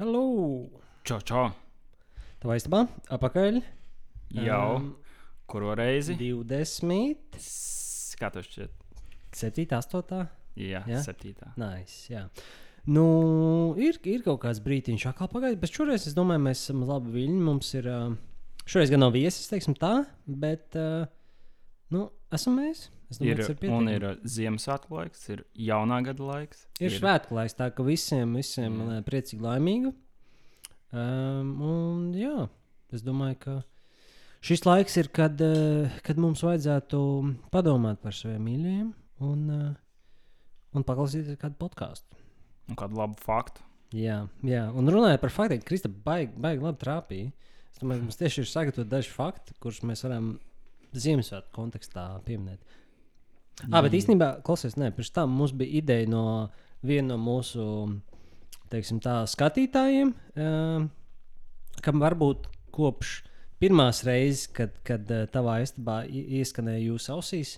[0.00, 0.64] Hello!
[1.04, 1.50] Čau, čau.
[2.40, 3.58] Tā istabā apakaļ.
[4.32, 4.86] Jau Um,
[5.50, 6.14] kuru reizi?
[6.16, 8.70] 20, S- Kā tas šķiet?
[9.36, 10.22] 7, 8.
[10.56, 11.00] Jā, Jā?
[11.04, 11.52] septītā.
[11.60, 12.22] Nice, jā.
[12.86, 17.12] Nu, ir, ir kaut kāds brīdiņš, kā pagājis, bet šoreiz es domāju, mēs esam labi
[17.18, 17.42] viļņi.
[17.44, 18.16] Mums ir, uh,
[18.64, 21.04] šoreiz gan nav viesis, teiksim tā, bet, uh,
[21.92, 22.88] nu, esam mēs.
[23.10, 26.66] Domāju, Ir, ir un ir Ziemassvētku laiks, ir jaunā gada laiks.
[26.78, 29.02] Ir svētku laiks, tā ka visiem, visiem Mm.
[29.08, 29.90] priecīgi, laimīgi.
[30.92, 32.48] Um, un, jā,
[32.92, 33.56] es domāju, ka
[34.42, 37.00] šis laiks ir, kad, eh, kad mums vajadzētu
[37.50, 38.88] padomāt par saviem mīļajiem
[39.20, 39.74] un, eh,
[40.74, 42.18] un paklausīties kādu podkāstu.
[42.68, 43.62] Un kādu labu faktu.
[43.92, 47.32] Jā, jā, un runājot par faktiem, Krista baigi, baigi labi trāpīja.
[47.72, 50.38] Es domāju, ka mums tieši ir sagatavot daži fakti, kurus mēs varam
[50.94, 52.58] Ziemassvētku kontekstā pieminēt.
[53.68, 56.24] Ah, bet īstenībā, klausies, nē, pirms tam mums bija ideja no
[56.86, 57.64] viena no mūsu
[58.72, 60.86] teiksim, tā, skatītājiem, uh,
[61.84, 63.18] kam varbūt kopš
[63.60, 67.54] pirmās reizes, kad, kad tavā istabā ieskanēja jūsu ausīs,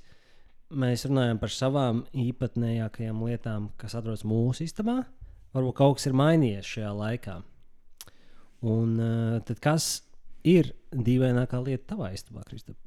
[0.73, 5.03] mēs runājam par savām īpatnējākajām lietām, kas atrodas mūsu istabā.
[5.53, 7.37] Varbūt kaut kas ir mainījies šajā laikā.
[8.73, 9.91] Un uh, tad kas
[10.49, 12.79] ir dīvainākā lieta tavā istabā, Kristap?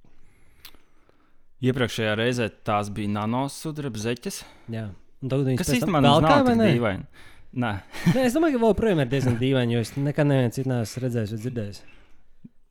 [1.66, 4.42] Iepriekšējā reizē tās bija nanosudraba zeķes.
[4.74, 4.90] Jā.
[5.24, 6.68] Un tagad viņas Kas īstenībā nav ne?
[6.76, 7.08] dīvaini.
[7.56, 7.72] Nē,
[8.16, 11.34] Nē, es domāju, ka joprojām ir diezgan dīvaini, jo es nekad nevienu citu neesmu redzējis
[11.34, 11.80] vai dzirdējis.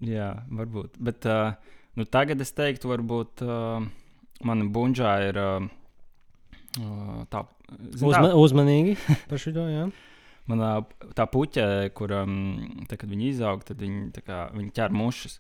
[0.04, 0.28] jā,
[0.58, 0.98] varbūt.
[1.08, 1.56] Bet uh,
[1.96, 3.86] nu, tagad es teiktu, varbūt uh,
[4.44, 5.70] mana bunžā ir uh,
[7.32, 7.46] tā.
[7.96, 8.98] zin Uzma, tā, uzmanīgi
[9.30, 9.88] par šo jā.
[10.52, 10.74] Manā
[11.16, 15.38] tā puķē, kur um, tā, kad viņi izaug, tad viņi, kā, viņi ķer mušas.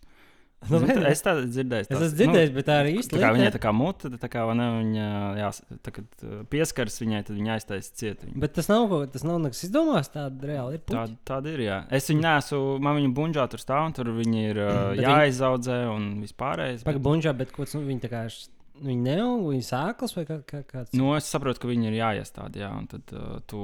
[0.70, 1.86] Nu, tā- vai- es tādu dzirdēju.
[1.86, 4.68] Es esmu dzirdējis, bet tā arī Tā lieta, viņai tā kā mute, tā kā ne,
[4.80, 5.08] viņa
[5.40, 5.50] jā,
[5.84, 8.24] tā, kad uh, pieskaras viņai, tad viņa aiztaisa ciet.
[8.24, 8.38] Viņa.
[8.46, 10.84] Bet tas nav kaut tas nav nekas izdomāts, tāda reāli ir.
[10.88, 11.18] Tā, puķi.
[11.28, 11.64] tāda ir.
[11.68, 11.78] Jā.
[11.90, 15.78] Es viņu nesu, man viņa bunžā tur stāv, un tur viņi ir uh, Bet jāizaudzē
[15.92, 16.82] un vispārējais.
[16.88, 20.24] Pagaidām, bunžā, bet ko tas nu, viņi tā kā š- viņi neaug, viņi sēklas vai
[20.26, 20.90] kā, kā, kāds.
[20.98, 23.60] Nu, es saprotu, ka viņi ir jāiestāda, jā, un tad uh, tu,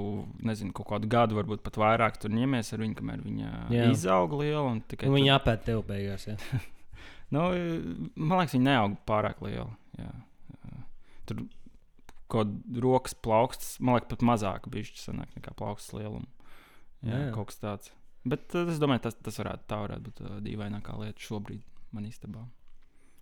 [0.47, 3.89] nezinu, kaut kādu gadu, varbūt pat vairāk tur ņemies ar viņu, kamēr viņa Jā.
[3.91, 4.69] izaug liela.
[4.71, 6.29] un Tikai Nu, tad- viņi apēd tev beigās.
[7.31, 7.47] Nu,
[8.17, 9.71] man liekas, viņi neaug pārāk lieli.
[10.01, 10.11] Jā.
[11.31, 11.45] Tur
[12.31, 16.27] kaut kāda rokas plaukstas, man liekas, pat mazāk bija šis nekā plaukstas lieluma.
[17.01, 17.33] Jā, Jā, jā.
[17.35, 17.93] kaut kas tāds.
[18.29, 21.63] Bet uh, es domāju, tas, tas varētu, tā varētu būt uh, dīvainākā lieta šobrīd
[21.97, 22.45] man istabā.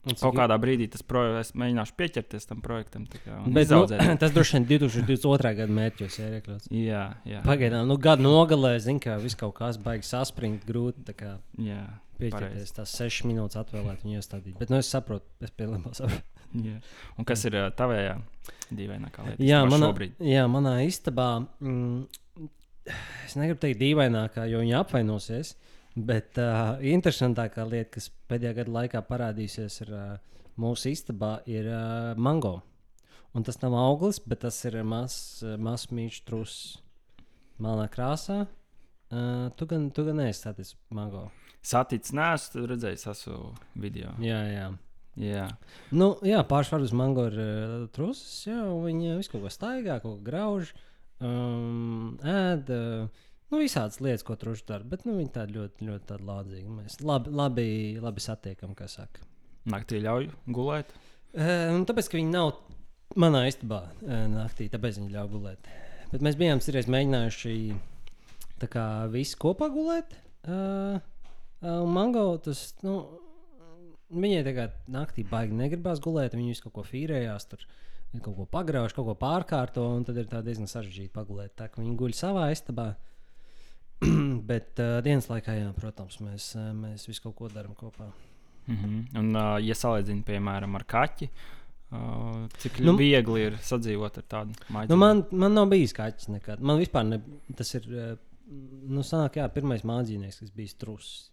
[0.06, 3.04] Un Kaut kādā brīdī tas projekts, es mēģināšu pieķerties tam projektam.
[3.24, 3.82] Kā, Bet, nu,
[4.22, 5.50] tas droši vien 2022.
[5.58, 6.68] gada mērķos ir iekļauts.
[6.72, 7.42] jā, jā.
[7.44, 11.82] Pagaidām, nu, gada nogalē, zinu, ka viss kaut kas baigs saspringt, grūti kā jā,
[12.22, 12.72] pieķerties.
[12.78, 14.56] Tās sešas minūtes atvēlēt un iestādīt.
[14.60, 15.52] Bet, nu, es saprotu, es
[16.68, 16.78] jā.
[17.18, 18.16] Un kas ir uh, tavējā
[18.70, 19.44] dīvainākā lieta?
[19.44, 19.92] Jā, manā,
[20.24, 21.30] jā, manā istabā.
[21.60, 22.06] Mm,
[23.26, 25.56] es negribu teikt dīvainākā, jo viņa apvainosies.
[25.98, 32.12] Bet uh, interesantākā lieta, kas pēdējā gada laikā parādīsies ir, uh, mūsu istabā, ir uh,
[32.14, 32.60] mango.
[33.34, 36.78] Un tas nav auglis, bet tas ir mazs maz mīļš trusis
[37.58, 38.44] melnā krāsā.
[39.08, 41.28] Uh, tu gan, tu gan neesi statis mango.
[41.64, 44.14] Saticis, nesu redzējis, esmu video.
[44.22, 44.68] Jā, jā.
[45.18, 45.46] Jā.
[45.90, 50.20] Nu, jā, pārsvarā uz mango ir uh, trusis, jā, viņi visu kaut ko staigā, kaut
[50.20, 50.70] ko grauž,
[51.18, 52.70] um, ēd.
[52.70, 56.70] Uh, nu, visādas lietas, ko truši dara, bet nu, viņi tādi ļoti, ļoti tādi lādzīgi.
[56.78, 57.68] Mēs labi, labi,
[58.02, 59.24] labi satiekam, kā saka.
[59.68, 60.94] Naktī ļauj gulēt.
[61.34, 62.54] Uh, un tāpēc, ka viņi nav
[63.20, 65.70] manā istabā uh, naktī, tāpēc viņi ļauj gulēt.
[66.12, 67.54] Bet mēs bijām citreiz mēģinājuši
[68.72, 70.16] kā visi kopā gulēt.
[70.48, 70.98] Uh,
[71.62, 72.96] un mango tas, nu,
[74.10, 76.36] viņai tagad naktī baigi negribās gulēt.
[76.36, 77.64] Viņi visu kaut ko fīrējās, tur
[78.12, 81.54] viņi kaut ko pagrauž, kaut ko pārkārto, un tad ir diezgan sarežģīti pagulēt.
[81.58, 82.94] Tā kā viņi guļ savā istabā.
[84.50, 88.10] Bet uh, dienas laikā, jā, protams, mēs, uh, mēs visu kaut ko darām kopā.
[88.68, 89.18] Mm -hmm.
[89.18, 91.28] Un, uh, ja salīdzinām, piemēram, ar kaķi,
[91.92, 94.90] uh, cik Nu, viegli ir sadzīvot ar tādu maģiju?
[94.90, 96.60] Nu, man, man nav bijis kaķis nekad.
[96.60, 97.20] Man vispār ne,
[97.56, 97.82] tas ir.
[97.92, 98.16] eh,
[98.88, 101.30] Nu, sanāk, jā, pirmais mākslinieks, kas bija strūks.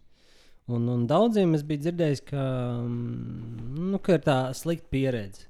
[0.68, 2.42] Un, un daudziem es biju dzirdējis, ka,
[2.82, 5.46] mm, nu, ka ir tā slikta pieredze.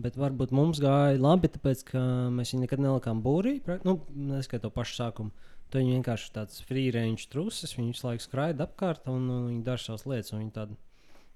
[0.00, 2.00] Bet varbūt mums gāja labi, tāpēc ka
[2.32, 3.58] mēs viņu nekad nelikām būrī.
[3.84, 5.30] Nu, neskaitot to pašu sākumu.
[5.70, 7.76] Tad viņi vienkārši tāds range trusis.
[7.78, 10.34] Viņi visu laiku skraida apkārt un, un viņi dara savas lietas.
[10.34, 10.78] Viņi tādu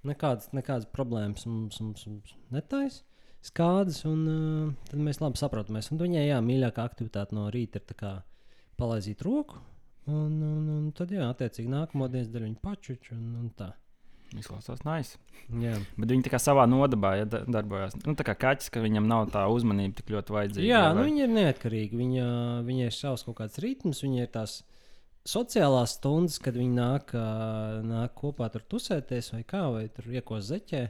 [0.08, 3.04] nekādas, nekādas problēmas mums, mums, mums netaisa
[3.44, 5.90] skādas, un uh, tad mēs labi saprotamies.
[5.92, 8.12] Un viņai, jā, mīļākā aktivitāte no rīta ir kā
[8.80, 9.60] palaizīt roku,
[10.08, 13.70] un, un, un tad, jā, attiecīgi nākamo dienas daļu viņa pačuču, un, un tā.
[14.34, 15.18] Izklausās nice.
[15.62, 17.94] Jā, Bet viņi tā kā savā nodabā ja, da- darbojas.
[18.04, 20.66] Nu, tā kā kaķis, ka viņam nav tā uzmanība tik ļoti vajadzīga.
[20.66, 21.98] jā vai- nu, viņi ir neatkarīgi.
[22.00, 22.28] Viņa,
[22.66, 24.62] viņa ir savs kaut kāds ritms, viņa ir tās
[25.24, 27.12] sociālās stundas, kad viņi nāk,
[27.84, 30.88] nāk kopā tur tusēties vai kā, vai tur iekos zeķē.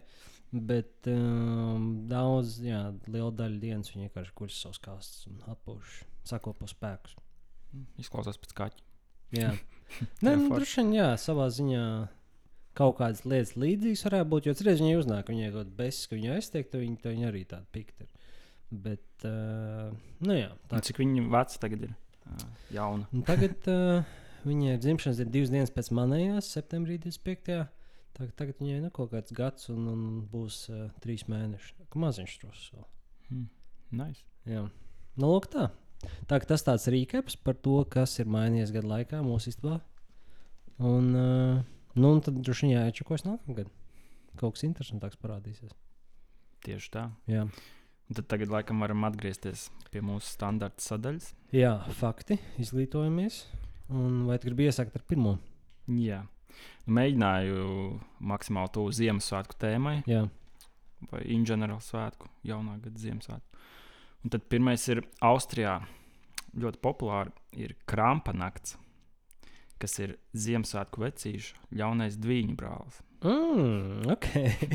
[0.54, 6.68] Bet um, daudz, jā, liela daļa dienas viņi vienkārši kuras savus kāstus un atpūš, sakopo
[6.70, 7.16] spēkus.
[7.98, 8.84] Izklausās pēc kaķa.
[9.34, 9.50] Jā,
[10.22, 11.82] Nē, nu, droši vien, jā, savā ziņā
[12.78, 14.48] kaut kādas lietas līdzīgas varētu būt.
[14.48, 17.44] Jo reizē viņi uznāk, viņai kaut kāda besis, ka viņi aiztiek, tad viņi, viņi arī
[17.50, 18.10] tādi pikti ir.
[18.84, 19.92] Bet, uh,
[20.24, 21.94] nu jā, tā Un Cik viņi veci tagad ir?
[22.24, 23.06] Ā, Jauna.
[23.14, 24.14] Un tagad uh,
[24.48, 27.60] viņai ir dzimšanas diena divas dienas pēc manējās, septembrī 25.
[28.14, 31.74] Tagad, tagad viņai ir kaut kāds gads, un, un būs uh, trīs mēneši.
[31.78, 32.84] Tā Maziņš vēl.
[33.28, 33.48] Hmm.
[33.94, 34.24] Nice.
[34.48, 35.68] Jā, nu, lūk, tā.
[36.28, 39.78] Tā kā tas tāds rīkaps par to, kas ir mainījies gadu laikā mūsu istabā.
[40.82, 41.62] Un, uh,
[41.94, 43.70] nu, un tad droši vien jāiečakos nākamgad.
[44.40, 45.72] Kaut kas interesantāks parādīsies.
[46.64, 47.08] Tieši tā.
[47.30, 47.46] Jā,
[48.04, 51.30] Un tad tagad laikam varam atgriezties pie mūsu standarta sadaļas.
[51.56, 53.38] Jā fakti, izglītojamies.
[53.96, 55.38] Un vai tu gribi iesākt ar pirmo?
[55.88, 56.20] Jā.
[56.84, 57.62] Nu, mēģināju
[58.28, 60.20] maksimāli tuvu Ziemassvētku tēmai, Jā,
[61.10, 63.64] vai inženieru svētku, jaunā gada Ziemassvētku.
[64.24, 65.80] Un tad pirmais ir Austrijā.
[66.54, 68.76] Ļoti populāri ir Krampa nakts,
[69.84, 74.30] kas ir Ziemassvētku vecīša ļaunais dviņu brālis, mm, ok.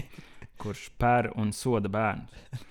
[0.62, 2.66] kurš pēr un soda bērnus.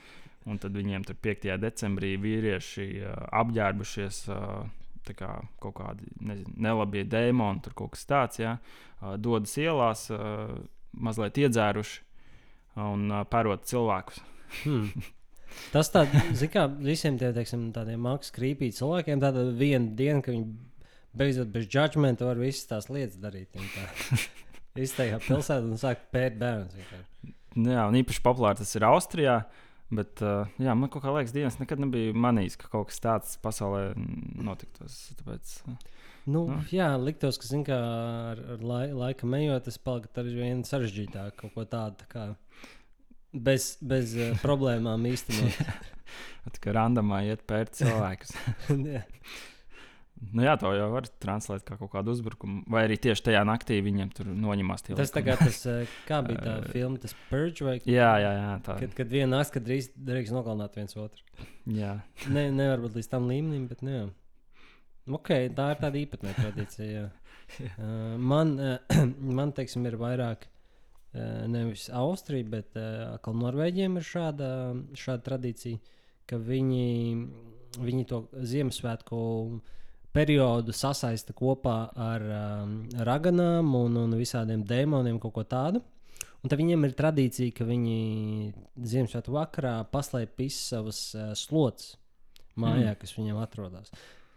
[0.49, 1.51] Un tad viņiem tur 5.
[1.61, 4.21] decembrī vīrieši uh, apģērbušies.
[4.33, 4.69] Uh,
[5.09, 5.29] tā kā
[5.63, 8.57] kaut kādi nezinu, nelabie dēmoni, tur kaut kas tāds, ja,
[9.01, 10.53] uh, dodas ielās, uh,
[10.93, 12.03] mazliet iedzēruši
[12.85, 14.21] un uh, pērot cilvēkus.
[14.63, 14.91] Hmm.
[15.73, 20.68] Tas tāds, kā visiem tiem teiksim, tādiem mākslinieks, krīpīgi cilvēkiem, tāda viena diena, ka viņi
[21.19, 23.55] beidzot bez judgmenta var visas tās lietas darīt.
[24.79, 26.77] Izteikti pilsētā un sāk pētīt bērnus.
[27.59, 29.41] Nu, jā, un īpaši populāri tas ir Austrijā.
[29.89, 33.39] Bet, uh, jā, man kaut kā liekas, Dievs, nekad nebija manījis, ka kaut kas tāds
[33.41, 34.99] pasaulē notiktos.
[35.17, 35.79] Tāpēc, uh,
[36.29, 36.59] Nu, Nu.
[36.69, 37.77] jā, liktos, ka kā,
[38.33, 41.39] ar, ar lai, laika ejot, tas palika ar vien sarežģītāk.
[41.41, 42.25] Kaut ko tādu tā kā
[43.33, 45.57] bez, bez uh, problēmām īstenot.
[46.53, 48.35] tā kā randomā iet pērt cilvēkus.
[50.19, 50.29] Jā.
[50.35, 52.65] nu, jā, to jau var translēt kā kaut kādu uzbrukumu.
[52.71, 55.27] Vai arī tieši tajā naktī viņiem tur noņemās tie tas likumi.
[55.29, 58.97] kā tas, uh, kā bija tā filma, tas Purge vai Jā, jā, jā, tā Kad,
[58.99, 61.23] kad vienā naktī, kad drīz drīkst nogalināt viens otru.
[61.71, 61.95] jā.
[62.35, 64.09] Ne, nevar būt līdz tam līmenim, bet nu, jā.
[65.19, 66.91] Okay, tā ir tāda īpatnēja tradīcija.
[66.93, 67.09] Jā.
[67.49, 68.99] Uh, man, uh,
[69.39, 74.51] man teiksim, ir vairāk uh, nevis Austrija, bet uh, atkal Norvēģiem ir šāda,
[74.93, 75.81] šāda tradīcija,
[76.29, 76.85] ka viņi,
[77.81, 78.19] viņi to
[78.53, 79.23] Ziemassvētku
[80.15, 82.75] periodu sasaista kopā ar um,
[83.07, 85.83] raganām un, un visādiem dēmoniem, kaut ko tādu.
[86.39, 87.99] Un tad viņiem ir tradīcija, ka viņi
[88.79, 91.97] Ziemassvētku vakarā paslēp visas savas uh, slotas
[92.59, 92.99] mājā, mm.
[93.01, 93.93] kas viņiem atrodas.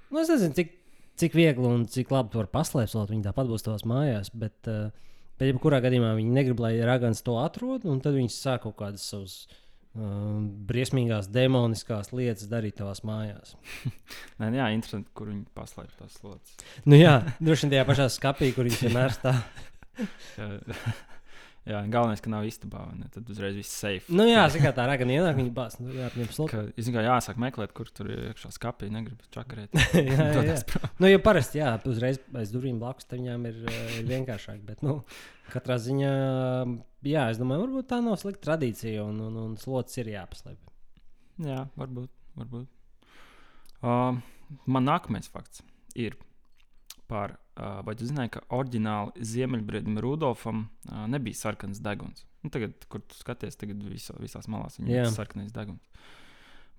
[0.09, 0.73] Nu, es nezinu, cik,
[1.21, 4.33] cik viegli un cik labi to var paslēpt, slot, viņi tāpat būs tavās mājās.
[4.33, 4.89] Bet, uh,
[5.37, 9.05] bet jebkurā gadījumā viņi negrib, lai ragans to atrod, un tad viņi sāk kaut kādas
[9.13, 9.43] savas
[9.95, 13.55] um, briesmīgās, demoniskās lietas darīt tavās mājās.
[14.41, 16.57] Nē, jā, interesanti, kur viņi paslēp tās slotas.
[16.85, 19.41] Nu, jā, droši vien tajā pašā skapī, kur viņš vienmēr stāv.
[21.61, 24.09] Jā, galvenais, ka nav istabā, tad uzreiz viss safe.
[24.09, 25.75] Nu, jā, zin kā tā ragana ienāk, viņa bāz.
[25.77, 26.47] Nu, jā, viņam.
[26.49, 28.89] Ka, es zinu, jāsāk meklēt, kur tur iekšā skapī.
[28.89, 29.77] Negribu čakarēt.
[29.93, 30.55] jā, jā, jā.
[30.97, 34.63] Nu, ja parasti, jā, uzreiz aiz durvīm blakus tam viņām ir, eh, ir vienkāršāk.
[34.65, 35.03] Bet, nu,
[35.53, 36.15] katrā ziņā,
[37.05, 40.57] jā, es domāju, varbūt tā nav slikta tradīcija, un, un, un slots ir jāpaslēp.
[41.45, 42.09] Jā, varbūt.
[42.41, 43.05] varbūt.
[43.85, 44.17] Uh,
[44.65, 45.61] man nākamais fakts
[45.93, 46.17] ir
[47.11, 52.25] par, uh, vai tu zināji, ka oriģināli Ziemeļbriedim Rudolfam uh, nebija sarkans deguns.
[52.41, 55.83] Nu, tagad, kur tu skaties, tagad viso, visās malās viņam ir sarkanais deguns.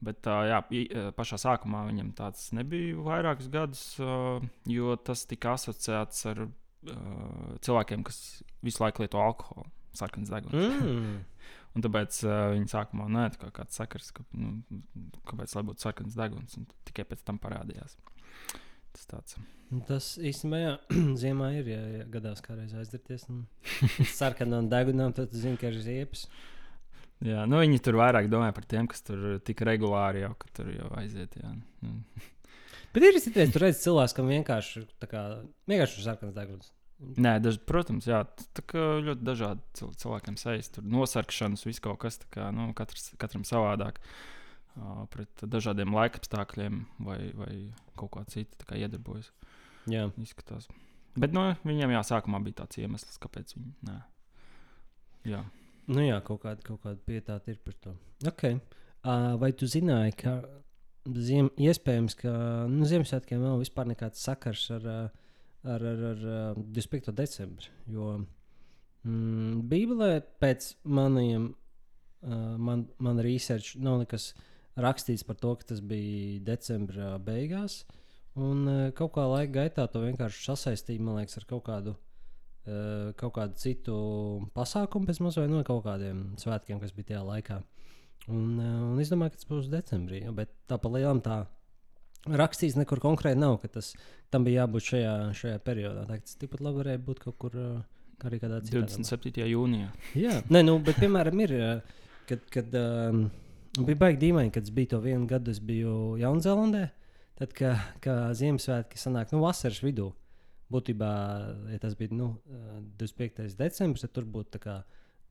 [0.03, 5.55] Bet uh, jā, uh, pašā sākumā viņam tāds nebija vairākus gadus, uh, jo tas tika
[5.55, 8.19] asociēts ar uh, cilvēkiem, kas
[8.67, 9.69] visu laiku lieto alkoholu.
[9.93, 10.57] Sarkans deguns.
[10.57, 11.21] Mm.
[11.77, 14.81] Un tāpēc uh, viņi sākumā nē, tā kā kāds sakars, ka, nu,
[15.29, 16.59] kāpēc lai būtu sarkans deguns.
[16.59, 17.97] un Tikai pēc tam parādījās.
[18.93, 19.37] Tas tāds.
[19.73, 20.73] Nu, Tas īstenībā, jā,
[21.23, 23.25] ziemā ir, ja, ja gadās kādreiz aizdarties.
[23.33, 23.47] un
[24.13, 26.27] Sarkanām degunām, tad zini, ka ir ziepes.
[27.23, 30.73] Jā, nu, viņi tur vairāk domā par tiem, kas tur tik regulāri jau, ka tur
[30.75, 31.39] jau aiziet.
[31.39, 31.55] Jā.
[31.87, 32.03] Nu,
[32.93, 35.23] Bet ir citreiz, tur redz cilvēks, kam vienkārši, kā,
[35.71, 36.73] vienkārši ir sarkans deguns.
[37.03, 38.21] Nē, daž, protams, jā,
[38.55, 40.69] tā kā ļoti dažādi cil- cilvēkiem sejas.
[40.75, 43.99] Tur nosarkšanas, viss kaut kas tāds, nu, katrs, katram savādāk.
[43.99, 44.42] Uh,
[45.13, 47.53] pret dažādiem laikapstākļiem vai, vai
[47.99, 49.33] kaut kā citu iedarbojas.
[49.91, 50.07] Jā.
[50.23, 50.69] Izskatās.
[51.19, 53.73] Bet nu, viņam jā, sākumā bija tāds iemesls, kāpēc viņi.
[53.89, 53.99] Nē.
[55.29, 55.43] Jā.
[55.93, 57.95] Nu jā, kaut kāda, kaut kāda pietāta ir par to.
[58.31, 58.61] Okay.
[59.03, 60.37] Uh, vai tu zināji, ka
[61.11, 62.33] ziem, iespējams, ka
[62.71, 65.35] nu, Ziemassvētkiem nav vispār nekāds sakars ar, uh,
[65.67, 66.23] ar, ar, ar
[66.55, 67.13] uh, 25.
[67.19, 67.69] decembri.
[67.91, 70.13] Jo mm, Bībelē
[70.43, 71.51] pēc maniem,
[72.23, 74.31] uh, man, man research nav nekas
[74.81, 77.83] rakstīts par to, ka tas bija decembra beigās.
[78.39, 81.97] Un uh, kaut kā laika gaitā to vienkārši sasaistīja, man liekas, ar kaut kādu,
[82.65, 83.97] uh, kaut kādu citu
[84.57, 87.59] pasākumu, pēc mazliet no kaut kādiem svētkiem, kas bija tajā laikā.
[88.33, 91.43] Un, uh, un es domāju, ka tas būs decembrī, ja, bet tā pa lielam tā
[92.31, 93.93] rakstīts nekur konkrēti nav, ka tas
[94.33, 96.07] tam bija jābūt šajā, šajā periodā.
[96.09, 97.59] Tā, tas tikpat labi varēja būt kaut kur
[98.23, 98.85] arī kādā citā.
[98.87, 99.45] 27.
[99.51, 99.91] jūnijā.
[100.19, 101.55] Jā, Nē, nu, bet piemēram, ir,
[102.31, 103.27] kad, kad um,
[103.79, 106.89] bija baigi dīvaini, kad es biju to vienu gadu, es biju Jaunzēlandē.
[107.41, 110.11] Tad, kad Ziemassvētki sanāk nu, vasaras vidū,
[110.73, 111.13] būtībā,
[111.73, 112.35] ja tas bija nu,
[113.01, 113.57] 25.
[113.59, 114.75] decembris, tad tur būtu tā kā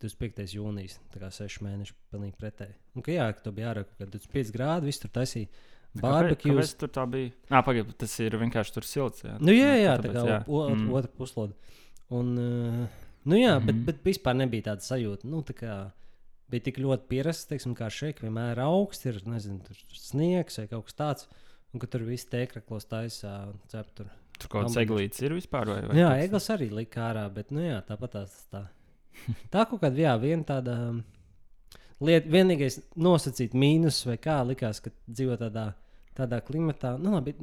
[0.01, 0.55] 25.
[0.57, 2.73] jūnijas, tā kā 6 mēneši, pilnīgi pretēji.
[2.97, 5.47] Un, ka, jā, ka tur bija ārā kaut kāda 25 grādi, viss tur taisīja.
[6.01, 6.53] Barbekju.
[6.55, 7.31] Kāpēc tur tā bija?
[7.51, 9.23] Nā, pagaidi, tas ir vienkārši tur silts.
[9.27, 10.43] Jā, nu, jā, jā tāpēc, tā kā jā.
[10.47, 10.93] o- Mm.
[10.93, 11.53] otra puslode.
[12.09, 13.65] Un, nu, jā, mm -hmm.
[13.65, 13.85] bet, Mhm.
[13.85, 15.23] bet vispār nebija tāda sajūta.
[15.25, 15.91] Nu, tā kā
[16.51, 20.67] bija tik ļoti pierasts, teiksim, kā šeit, ka vienmēr ir augsts, ir nezinu, sniegs vai
[20.71, 21.29] kaut kas tāds.
[21.71, 23.31] Un ka tur viss tēkraklos taisā
[23.71, 24.09] cep tur.
[24.41, 25.69] Tur kaut kāds eglītis ir vispār.
[25.71, 28.65] Vai, vai Jā, eglis arī lika ārā, bet, nu jā, tāpat tās tā.
[29.53, 30.99] Tā kaut kāda, jā, viena tāda um,
[32.03, 35.69] lieta, vienīgais nosacīt mīnus vai kā likās, ka dzīvo tādā,
[36.17, 36.97] tādā klimatā.
[36.99, 37.35] Nu, labi,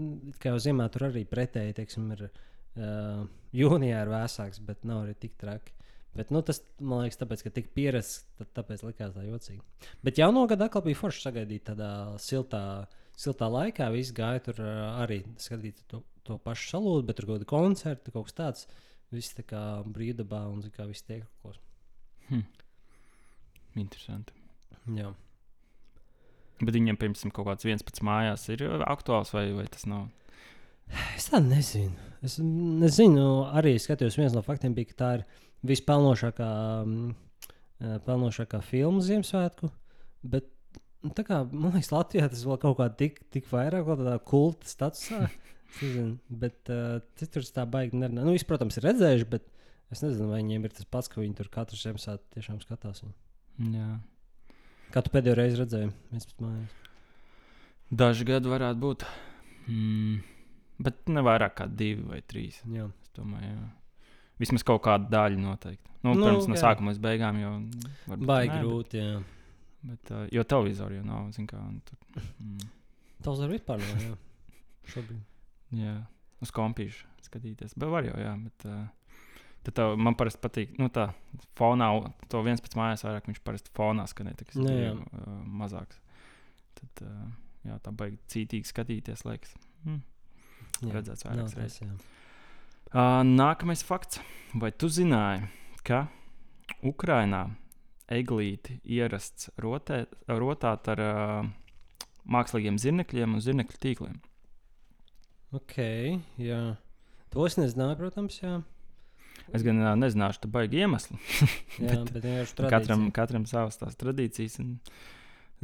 [0.43, 3.25] kā jau ziemā tur arī pretēji, teiksim, ir uh,
[3.57, 5.78] jūnijā ir vēsāks, bet nav arī tik traki.
[6.19, 9.61] Bet, nu, tas, man liekas, tāpēc, ka tik pierasts, tad tāpēc likās tā jocīgi.
[10.03, 11.91] Bet jauno gadu atkal bija forši sagaidīt tādā
[12.23, 12.63] siltā,
[13.19, 13.87] siltā laikā.
[13.95, 18.29] Visi gāja tur arī skatīt to, to pašu salūtu, bet tur kaut kāda koncerta, kaut
[18.31, 18.67] kas tāds.
[19.15, 21.63] Viss tā kā brīvdabā un kā viss tiek klāts.
[23.79, 24.35] Interesanti.
[24.99, 25.13] Jā.
[26.59, 30.09] Bet viņiem, piemēram, kaut kāds viens pats mājās ir aktuāls vai, vai tas nav?
[31.15, 31.95] Es tā nezinu.
[32.25, 35.25] Es nezinu, arī skatījos, viens no faktiem bija, ka tā ir
[35.67, 36.51] vispelnošākā,
[36.85, 37.15] mm,
[37.81, 39.71] eh, pelnošākā filma Ziemassvētku.
[40.23, 40.49] Bet,
[41.03, 44.19] nu, tā kā, man liekas, Latvijā tas vēl kaut kā tik, tik vairāk, vēl tādā
[44.23, 45.29] kulta statusā.
[45.83, 48.25] Nezinu, bet uh, citur es tā baigi nerunāju.
[48.25, 49.45] Nu, visi, protams, ir redzējuši, bet
[49.93, 53.03] es nezinu, vai viņiem ir tas pats, ka viņi tur katru Ziemassvētku tiešām skatās.
[53.05, 53.75] Viņu.
[53.77, 53.91] Jā.
[54.95, 55.91] Kā tu pēdējo reizi redzēji?
[58.01, 59.05] Daži gadi varētu būt.
[59.69, 60.23] Mm.
[60.81, 62.63] Bet ne vairāk kā divi vai trīs.
[62.73, 62.87] Jā.
[63.05, 63.69] Es domāju, jā.
[64.39, 65.89] Vismaz kaut kāda daļa noteikti.
[66.07, 66.63] Nu, Nu, pirms no jā.
[66.63, 67.53] sākuma līdz beigām jau
[68.15, 69.01] Baigi nē, grūti.
[69.03, 71.31] Bet, bet, uh, jo televizoru jau nav.
[71.51, 72.69] Kā, tur, mm,
[73.47, 74.15] ar vispār nav, jā.
[74.89, 75.25] Šobrīd.
[75.77, 75.97] jā,
[76.45, 77.75] uz kompīšu skatīties.
[77.77, 78.37] Bet var jau, jā.
[78.47, 79.27] Bet, uh,
[79.67, 81.11] tad tev, man parasti patīk, nu tā,
[81.59, 81.91] fonā,
[82.31, 84.95] to viens pēc mājās vairāk viņš parasti fonā skanē, tas jā.
[84.95, 85.99] uh, mazāks.
[86.79, 87.27] Tad, uh,
[87.67, 89.59] jā, tā baigi cītīgi skatīties, liekas.
[89.85, 90.01] Mm.
[90.79, 92.09] Jā, Redzēts vairākas reizes.
[92.95, 94.21] Nākamais fakts.
[94.57, 95.45] Vai tu zināji,
[95.85, 96.07] ka
[96.83, 97.51] Ukrainā
[98.09, 101.51] eglīti ierasts rotē, rotāt ar uh,
[102.25, 104.17] mākslīgiem zirnekļiem un zirnekļu tīkliem?
[105.53, 105.77] Ok,
[106.41, 106.63] jā.
[107.33, 108.55] To es nezināju, protams, jā.
[109.53, 111.21] Es gan uh, nezināšu, tā baigi iemesli.
[111.85, 114.59] jā bet, bet vienkārši Katram, katram savas tās tradīcijas.
[114.65, 114.79] Un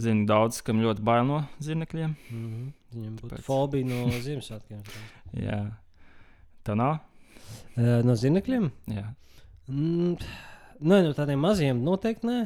[0.01, 2.15] zinu daudz, kam ļoti bail no zirnekļiem.
[2.29, 2.71] Mm -hmm.
[2.93, 4.85] Viņam būtu Tāpēc- fobija no Ziemassvētkiem.
[5.49, 5.63] Jā.
[6.65, 7.01] Tā nav?
[7.77, 8.71] Uh, no zinekļiem?
[8.95, 9.07] Jā.
[9.69, 10.17] Mm,
[10.81, 12.41] nē, no tādiem maziem noteikti nē.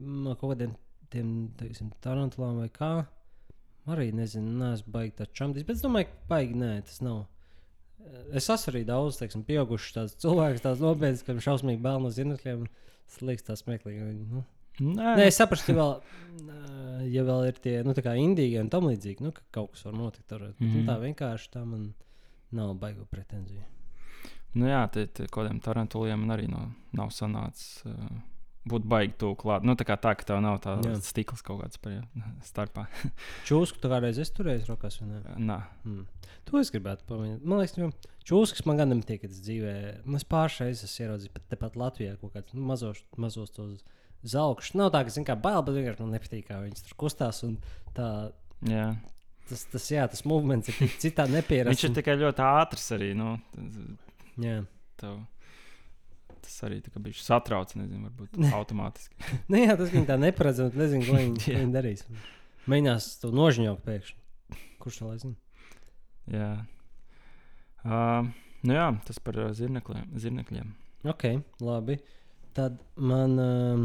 [0.00, 0.76] No kaut kādiem
[1.10, 2.92] tiem, teiksim, tarantulām vai kā.
[3.90, 7.24] Arī nezinu, neesmu baigi tā čamdīs, bet es domāju, ka baigi nē, tas nav.
[8.04, 12.12] Eh, Es esmu arī daudz, teiksim, pieaugušs tāds cilvēks, tāds nopietns, kam šausmīgi bail no
[12.14, 12.68] zinekļiem.
[13.10, 14.12] Tas liekas tā smieklīgi.
[14.30, 14.44] Nu.
[14.80, 15.90] Nē, Nē, es saprotu, ka vēl,
[16.54, 16.60] ā,
[17.10, 20.28] ja vēl ir tie nu, indīgi un tam līdzīgi, nu, ka kaut kas var notikt.
[20.30, 20.86] Tur, mm -hmm.
[20.86, 21.92] Tā vienkārši tā man
[22.52, 23.64] nav baigo pretenziju.
[24.58, 27.84] Nu jā, te, te kaut kādiem tarantuliem arī nav, nav sanācis.
[27.86, 28.08] Uh,
[28.70, 29.62] būt baigi tuvu klāt.
[29.64, 30.96] Nu, tā kā tā, ka tev nav tā Jā.
[31.06, 31.94] stikls kaut kāds par
[32.50, 32.88] starpā.
[33.48, 35.22] Čūsku tu kādreiz esi turējis rokās, ne?
[35.38, 36.02] Nā, Mm.
[36.50, 37.44] To es gribētu pamēģināt.
[37.46, 39.72] Man liekas, ka čūskas man gan nepatīk, kad es dzīvē.
[40.08, 43.84] Nu, Es pāris reizes esmu ieraudzījis, pat tepat Latvijā kaut kādus nu, mazos, mazos tos
[44.26, 44.74] zelkšus.
[44.80, 47.42] Nav tā, ka zinu, kā bail, bet vienkārši man nepatīk, kā viņas tur kustās.
[47.46, 47.58] un
[47.94, 48.08] Tā,
[48.66, 48.86] jā.
[49.50, 51.76] tas, tas, jā, tas movements ir tik citā nepierasts.
[51.76, 53.12] Viņš ir tikai ļoti ātrs arī.
[53.20, 53.36] Nu,
[54.40, 54.62] Jā.
[55.00, 55.20] tev,
[56.40, 59.16] tas arī bija satrauc, nezinu, varbūt automātiski.
[59.50, 60.76] Nu, jā, tas viņa tā neparedzami.
[60.80, 62.04] Nezinu, ko viņi, ko viņi darīs.
[62.70, 64.60] Mēģinās to nožņaukt pēkšņi.
[64.80, 65.36] Kurš to lai zina?
[66.30, 66.52] jā.
[67.80, 68.28] Uh,
[68.66, 70.12] nu jā, tas par uh, zirnekļiem.
[70.20, 70.72] zirnekļiem.
[71.08, 71.26] Ok,
[71.64, 71.96] labi.
[72.56, 73.84] Tad man, um,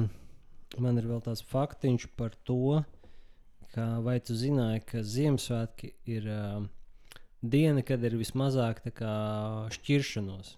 [0.81, 2.81] man ir vēl tāds faktiņš par to,
[3.75, 6.67] ka vai tu zināji, ka Ziemassvētki ir um,
[7.51, 9.15] diena, kad ir vismazāk kā,
[9.75, 10.55] šķiršanos.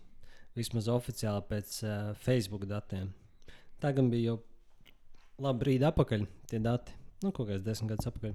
[0.58, 3.12] Vismaz oficiāli pēc uh, Facebook datiem.
[3.82, 4.38] Tā gan bija jau
[5.46, 6.96] labi brīdi atpakaļ, tie dati.
[7.22, 8.34] Nu, kaut kāds desmit gadus atpakaļ.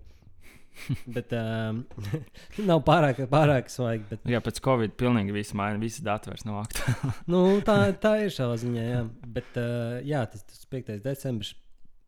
[1.16, 1.82] bet um,
[2.70, 4.06] nav pārāk, pārāk svaigi.
[4.10, 7.12] Bet, Jā, pēc Covid pilnīgi viss maina, visi dati vairs nav aktuāli.
[7.32, 9.02] nu, tā, tā ir savā ziņā, jā.
[9.34, 10.94] Bet uh, jā, tas, tas 5.
[11.04, 11.54] decembris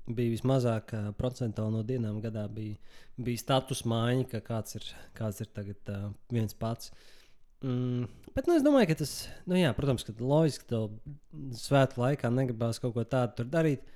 [0.06, 2.44] bija vismazāk uh, procentuāli no dienām gadā.
[2.52, 2.76] Bija,
[3.16, 6.92] bija status maiņa, ka kāds ir, kāds ir tagad uh, viens pats.
[7.64, 9.14] Mm, bet nu, es domāju, ka tas,
[9.48, 10.90] nu, jā, protams, ka loģiski, tev
[11.56, 13.86] svētku laikā negribās kaut ko tādu darīt.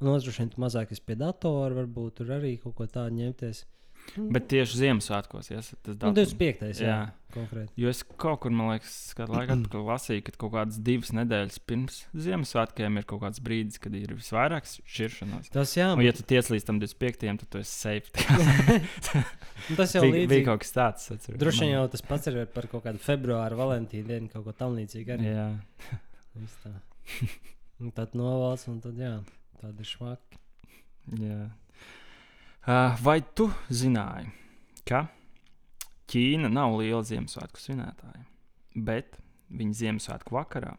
[0.00, 3.18] Un otrs, droši vien, tu mazāk esi pie datora, varbūt tur arī kaut ko tādu
[3.18, 3.66] ņemties.
[4.34, 6.16] Bet tieši Ziemassvētkos, ja tas Nu, datums.
[6.34, 6.80] 25.
[6.82, 6.94] Jā, Jā.
[7.34, 7.70] konkrēti.
[7.78, 11.60] Jo es kaut kur, man liekas, kādu laiku atpakaļ lasīju, ka kaut kādas divas nedēļas
[11.70, 15.52] pirms Ziemassvētkiem ir kaut kāds brīdis, kad ir visvairāk šķiršanās.
[15.54, 17.22] Tas, jā, Un, ja tu tiec līdz tam 25.
[17.44, 18.26] tad tu esi safe.
[19.70, 20.26] nu, tas jau līdzīgi.
[20.34, 21.06] bija kaut kas tāds.
[21.30, 25.16] Droši vien jau tas pats ir par kaut kādu februāru, valentīnu dienu, kaut ko tamlīdzīgu.
[25.20, 25.30] Arī.
[25.36, 25.48] Jā.
[26.64, 26.74] Tā.
[27.80, 29.14] Un tad novalc, un tad jā,
[29.62, 30.38] tāda ir švaka.
[31.18, 31.40] Jā.
[32.60, 34.28] Uh, vai tu zināji,
[34.84, 35.06] ka
[36.10, 38.26] Ķīna nav liela Ziemassvētku svinētāja,
[38.76, 39.16] bet
[39.54, 40.74] viņa Ziemassvētku vakarā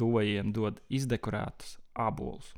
[0.00, 2.54] tuvajiem dod izdekorētus abolus,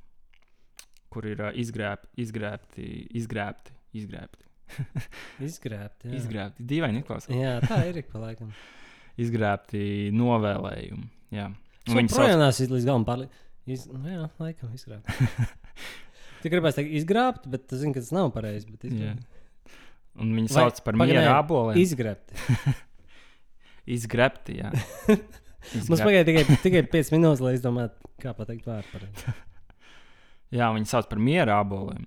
[1.11, 2.87] kur ir uh, izgrēb, izgrēbti,
[3.19, 4.47] izgrēbti, izgrēbti,
[5.49, 6.07] Izgrēbt.
[6.07, 6.15] Jā.
[6.21, 6.65] izgrēbti.
[6.69, 7.35] Dīvaini izklausās.
[7.37, 8.53] jā, tā ir ik pa laikam.
[9.23, 11.09] Izgrēbti novēlējumi.
[11.35, 11.51] Jā.
[11.89, 13.29] Viņi viņi projām nāc līdz galam pārli.
[13.67, 13.85] Iz...
[13.91, 15.11] Nu, jā, laikam izgrābt.
[16.43, 18.67] Tu gribēji teikt izgrābt, bet tu zini, ka tas nav pareizi.
[20.19, 21.79] un viņi sauc par nē, aboliem.
[21.81, 22.35] Izgrābt.
[23.97, 24.73] Izgrēbti, jā.
[25.63, 26.03] Mums Izgrēbti.
[26.03, 29.35] pagaidi tikai, tikai 5 minūtes, lai izdomātu, kā pateikt vārdu pareizi.
[30.59, 32.05] Jā, viņi sauc par miera aboliem.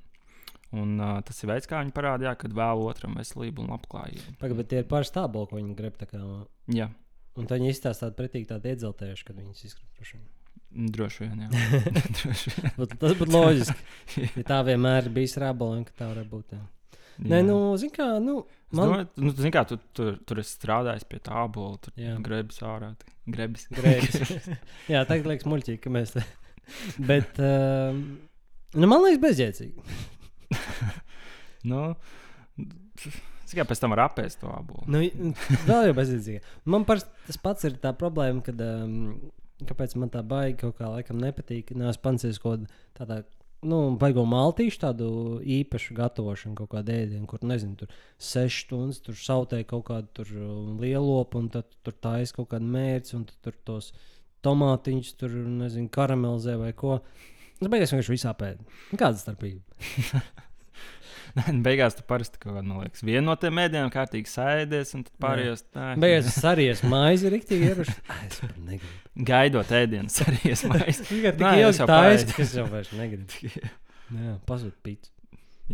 [0.76, 4.36] Un, uh, tas ir veids, kā viņi parādīja, kad vēl otram veselību un labklājību.
[4.42, 5.96] Pagaidi, bet tie ir paši stāvokļi, ko viņi grib.
[6.04, 6.20] Kā,
[6.76, 6.90] Jā,
[7.40, 10.45] un tad viņi izstāsta tādu pretīgi tādu iedzeltējušu, kad viņas izgrābt.
[10.76, 11.46] Droši vien.
[11.46, 11.82] Jā.
[12.20, 12.72] droši vien.
[12.78, 13.90] Bet Tas būtu loģiski.
[14.40, 16.56] Ja tā vienmēr ir bijis rābola, ka tā varētu būt.
[16.56, 16.64] Jā.
[17.16, 17.46] Nē, Jā.
[17.48, 20.58] nu, zini, kā, nu, Es man domāju, nu, tu, zini, kā, tu, tur, tur esi
[20.58, 22.90] strādājis pie tā abola, tur grebs ārā.
[23.32, 23.70] Grebs.
[23.72, 24.34] grēks.
[24.92, 26.26] Jā, tagad liekas muļķīgi, ka mēs te.
[27.00, 28.02] Bet, um,
[28.76, 29.96] nu, man liekas, bezjēdzīgi.
[31.72, 31.86] nu,
[33.46, 34.84] Cik pēc tam var apēst to abolu?
[34.90, 35.00] Nu,
[35.70, 36.42] vēl jau bezjēdzīgi.
[36.74, 39.14] Man parasti tas pats ir tā problēma, kad, um,
[39.64, 41.74] kāpēc man tā baigi kaut kā laikam nepatīk.
[41.78, 43.24] Nē, es pancies kaut kādā.
[43.66, 45.08] Nu, baigo maltīšu tādu
[45.42, 50.76] īpašu gatavošanu, kaut kādu ēdienu, kur, nezinu, tur sešas stundas tur sautē kaut kādu um,
[50.82, 53.90] lielopu, un tad tur taisa kaut kādu mērci, un tur tos
[54.46, 57.00] tomātiņus tur, nezinu, karamelizē vai ko.
[57.56, 58.68] Es beigās vienkārši visā pēdu.
[59.00, 59.64] Kāda starpība?
[61.36, 65.02] Nu, beigās tu parasti kaut kādā, man liekas, vienu no tiem mēdījiem kārtīgi sēdies, un
[65.04, 65.90] tad pārējos tā.
[66.00, 67.74] Beigās es arī esmu maizi rīktīgi.
[68.30, 68.94] Es negribu.
[69.28, 71.04] Gaidot ēdienas, arī es maisu.
[71.10, 72.00] Tikai es ilgi jau tā
[72.32, 73.66] ka es jau vairs negribu.
[74.16, 75.12] Jā, pazūd pīts.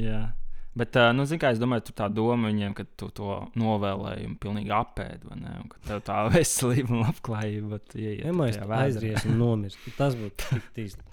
[0.01, 0.31] Jā.
[0.71, 4.71] Bet, nu, zini, kā es domāju, tur tā doma viņiem, ka tu to novēlējumu pilnīgi
[4.71, 5.55] apēdi, vai ne?
[5.65, 8.77] Un ka tev tā veselība un labklājība, ieiet vēderā.
[8.85, 9.81] aizries un nomirst.
[9.97, 11.03] Tas būtu tik tīsti.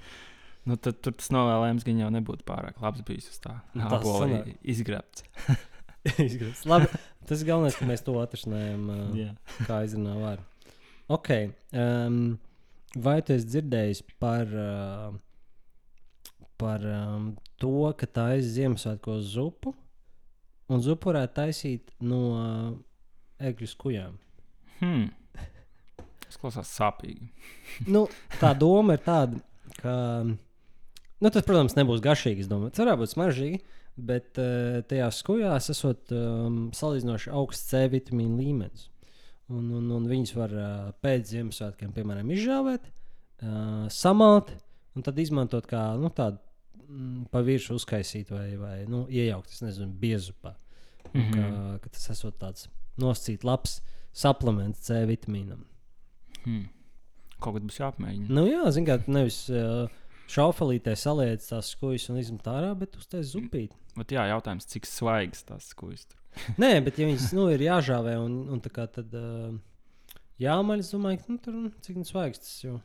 [0.69, 3.55] Nu, tad tur tas novēlējums gan jau nebūtu pārāk labs bijis uz tā.
[3.73, 4.53] Nu, tas sanāk.
[4.69, 5.25] izgrabts.
[6.27, 6.67] Izgriezt.
[6.69, 6.89] Labi,
[7.29, 9.33] tas galvenais, ka mēs to atrasinājām, uh, Jā.
[9.67, 10.45] kā izrunā vārdu.
[11.13, 11.33] Ok.
[11.73, 12.39] Um,
[12.97, 19.75] vai tu esi dzirdējis par, uh, par um, to, ka tā ir Ziemassvētkos zupu?
[20.69, 22.73] Un zupu varētu taisīt no uh,
[23.41, 24.19] egļu skujām.
[24.83, 25.09] Hmm.
[26.27, 27.31] Tas klausās sāpīgi.
[27.89, 28.05] nu,
[28.37, 29.41] tā doma ir tāda,
[29.79, 29.95] ka
[31.23, 32.47] nu, tas, protams, nebūs garšīgi.
[32.47, 32.75] es domāju.
[32.79, 33.61] Varētu būt smaržīgi,
[34.11, 38.89] bet uh, tajās skujās esot um, salīdzinoši augsts C vitamīna līmenis.
[39.49, 40.71] Un, un, un viņas var uh,
[41.03, 42.91] pēc Ziemassvētkiem, piemēram, izžāvēt,
[43.43, 44.53] uh, samalt
[44.99, 46.41] un tad izmantot kā nu, tādu
[46.89, 50.55] mm, pa virsmu uzkaisīt vai, vai nu, iejaukt, es nezinu, biezupā.
[51.15, 51.33] Mm -hmm.
[51.33, 52.69] ka, ka tas esot tāds
[53.01, 53.79] nosacīts labs
[54.13, 55.65] suplements C vitamīnam.
[56.45, 56.69] Hmm.
[57.39, 58.29] Kaut kad būs jāapmēģina.
[58.29, 59.89] Nu, jā, zināmā mērā, nevis uh,
[60.29, 63.75] šaufelītē saliec tās skujas un izmet ārā, bet uztais zupīt.
[63.99, 66.19] Bet jā, jautājums, cik svaigs tas kuģis tur.
[66.61, 69.51] Nē, bet ja viņas nu, ir jāžāvē un, un tā kā tad uh,
[70.43, 72.77] jāmaļ, es domāju, ka nu, tur nu, cik nu svaigs tas jau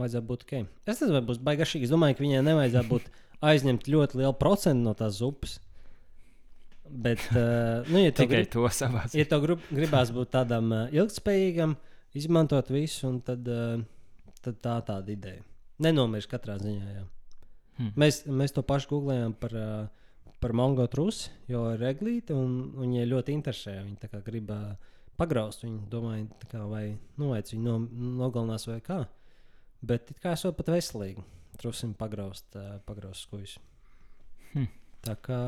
[0.00, 0.54] vajadzētu būt ok.
[0.86, 1.88] Es nezinu, vai būs baigāšīgi.
[1.88, 3.08] Es domāju, ka viņai nevajadzētu būt
[3.52, 5.58] aizņemt ļoti lielu procentu no tās zupas.
[6.92, 10.82] Bet, uh, nu, ja Tikai grib, to savā ja tev grib, gribās būt tādam uh,
[10.92, 11.76] ilgspējīgam,
[12.18, 15.40] izmantot visu, un tad, uh, tad tā tāda ideja.
[15.82, 16.94] Nenomirs katrā ziņā.
[16.96, 17.02] Jā.
[17.78, 17.92] Hmm.
[17.98, 19.56] Mēs, mēs to pašu googlējām par,
[20.42, 23.78] par mongo trusi, jo ir reglīte, un viņai ļoti interesē.
[23.80, 24.52] Viņa tā kā grib
[25.20, 25.82] pagraust viņu.
[25.92, 26.84] Domāju, kā, vai
[27.18, 27.78] nu, vai viņu no,
[28.22, 29.02] nogalinās vai kā.
[29.82, 31.24] Bet kā esot pat veselīgi.
[31.60, 32.54] Trusim pagraust,
[32.86, 33.58] pagraust skujas.
[34.54, 34.68] Hm.
[35.02, 35.38] Tā kā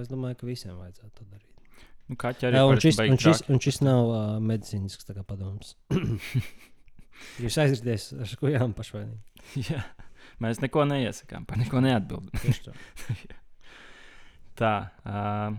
[0.00, 1.50] es domāju, ka visiem vajadzētu to darīt.
[2.08, 5.74] Nu, kaķi arī šis, baigi un, šis, un šis nav uh, medicīnisks padoms.
[7.42, 9.33] Jūs aizrādījāties ar skujām pašvainīgi.
[9.68, 9.82] Jā.
[10.42, 12.34] Mēs neko neiesakām, par neko neatbildam.
[14.60, 14.74] Tā.
[15.04, 15.56] Uh,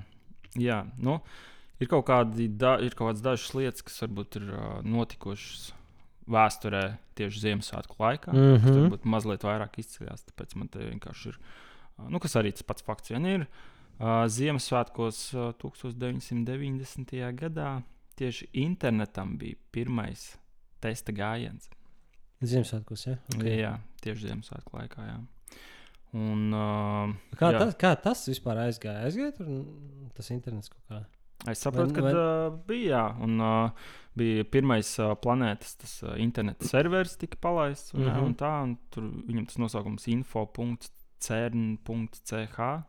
[0.58, 1.17] jā, nu,
[1.84, 5.67] ir kaut, kādi, da, ir kaut kādas dažas lietas, kas varbūt ir uh, notikušas
[6.32, 6.84] vēsturē
[7.19, 8.34] tieši Ziemassvētku laikā.
[8.34, 8.56] Mm.
[8.56, 8.80] -hmm.
[8.80, 11.38] Varbūt mazliet vairāk izceļās, tāpēc man te vienkārši ir,
[12.00, 13.45] uh, nu, kas arī tas pats fakts vien ir.
[14.00, 17.13] Uh, Ziemassvētkos uh, 1990.
[17.36, 17.84] gadā
[18.15, 20.38] tieši internetam bija pirmais
[20.80, 21.69] testa gājiens.
[22.43, 23.15] Ziemassvētkos, ja?
[23.36, 23.60] Okay.
[23.62, 25.06] Jā, tieši Ziemassvētku laikā.
[25.08, 25.17] Jā.
[26.15, 27.60] Un, uh, Kā, jā.
[27.60, 29.04] tas, kā tas vispār aizgāja?
[29.08, 29.48] Aizgāja tur
[30.15, 31.02] tas internets kaut kā.
[31.52, 32.89] Es saprotu, ka vai- uh, bija.
[32.95, 33.69] Jā, un, uh,
[34.17, 37.93] bija pirmais uh, planētas tas, uh, interneta serveris, tika palaists.
[37.93, 38.10] Un, mm.
[38.10, 38.24] -hmm.
[38.26, 41.00] un tā, un tur viņam tas nosaukums info.cern.ch.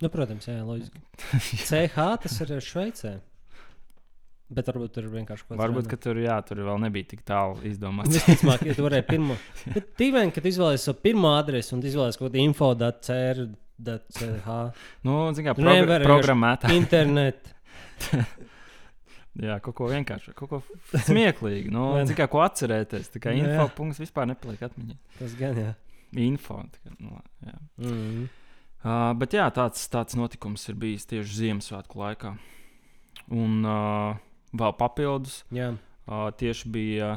[0.03, 1.01] Nu, protams, jā, loģiski.
[1.69, 3.21] CH tas ir Šveicē.
[4.47, 7.25] Bet varbūt tur ir vienkārši kaut kas Varbūt, ka tur, jā, tur vēl nebija tik
[7.27, 8.13] tālu izdomāts.
[8.15, 9.35] Visticamāk, ja tu varēji pirmo.
[9.75, 14.29] Bet tīvaini, ka tu izvēlējies savu pirmo adresi un izvēlējies kaut kādu info.cr.ch.
[15.09, 16.71] nu, zin kā, Nu, progr programmētā.
[16.79, 17.51] Internet.
[19.37, 20.59] Jā, kaut ko vienkārši, kaut ko
[21.05, 21.69] smieklīgu.
[21.75, 23.11] Nu, zin kā, ko atcerēties.
[23.13, 23.51] Tā kā Nu, jā.
[23.53, 24.95] info punkts vispār nepaliek atmiņā.
[25.19, 25.75] Tas gan, jā.
[26.25, 26.63] Info.
[26.79, 27.57] Kā, nu, jā.
[27.83, 28.31] Mm.
[28.87, 32.33] Uh, bet jā, tāds, tāds notikums ir bijis tieši Ziemassvētku laikā.
[33.35, 34.17] Un uh,
[34.55, 35.73] vēl papildus, Jā.
[36.07, 37.11] uh, tieši bija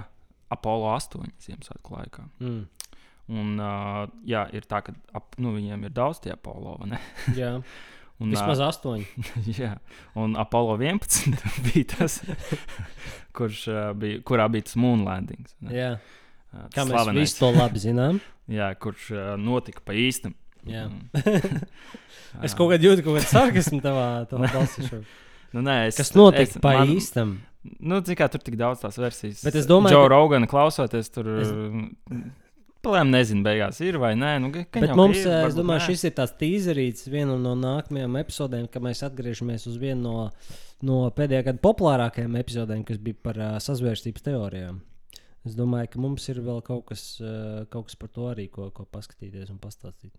[0.49, 2.25] Apollo 8 Ziemassvētku laikā.
[2.41, 2.63] Mm.
[3.29, 6.79] Un, uh, jā, ir tā, ka ap, nu, viņiem ir daudz tie Apollo.
[7.37, 7.59] jā.
[8.19, 9.05] Un, Vismaz astoņi.
[9.61, 9.77] jā,
[10.19, 11.37] un Apollo 11
[11.69, 12.17] bija tas,
[13.31, 13.61] kurš,
[13.95, 15.53] bija, kurā bija tas moon landings.
[15.61, 15.77] vai ne?
[15.77, 15.91] Jā.
[16.75, 17.21] Kā mēs slavenais.
[17.21, 18.19] visi to labi zinām.
[18.51, 20.35] Jā, kurš notika pa īstam.
[20.67, 20.89] Jā.
[20.89, 21.07] Un,
[22.43, 24.83] Es kaut kādā jūtu, kaut kāda sarkasma tavā, tavā balsī.
[24.89, 25.15] šobrīd.
[25.53, 27.37] Nu, nē, es, Kas notika pa man- īstam?
[27.79, 29.43] Nu, cik tur tik daudz tās versijas.
[29.43, 31.51] Bet es domāju, ka- Rogana klausoties, tur Es-
[32.79, 34.37] Palēm nezinu, beigās ir vai nē.
[34.39, 35.87] Nu, Bet mums, ir, eh, es domāju, nē.
[35.89, 40.29] šis ir tāds tīzerīts vienam no nākamajām epizodēm, kad mēs atgriežamies uz vienu no,
[40.81, 44.79] no pēdējā gada populārākajām epizodēm, kas bija par uh, sazvērstības teorijām.
[45.45, 48.69] Es domāju, ka mums ir vēl kaut kas, uh, kaut kas par to arī, ko,
[48.71, 50.11] ko paskatīties un pastāstīt.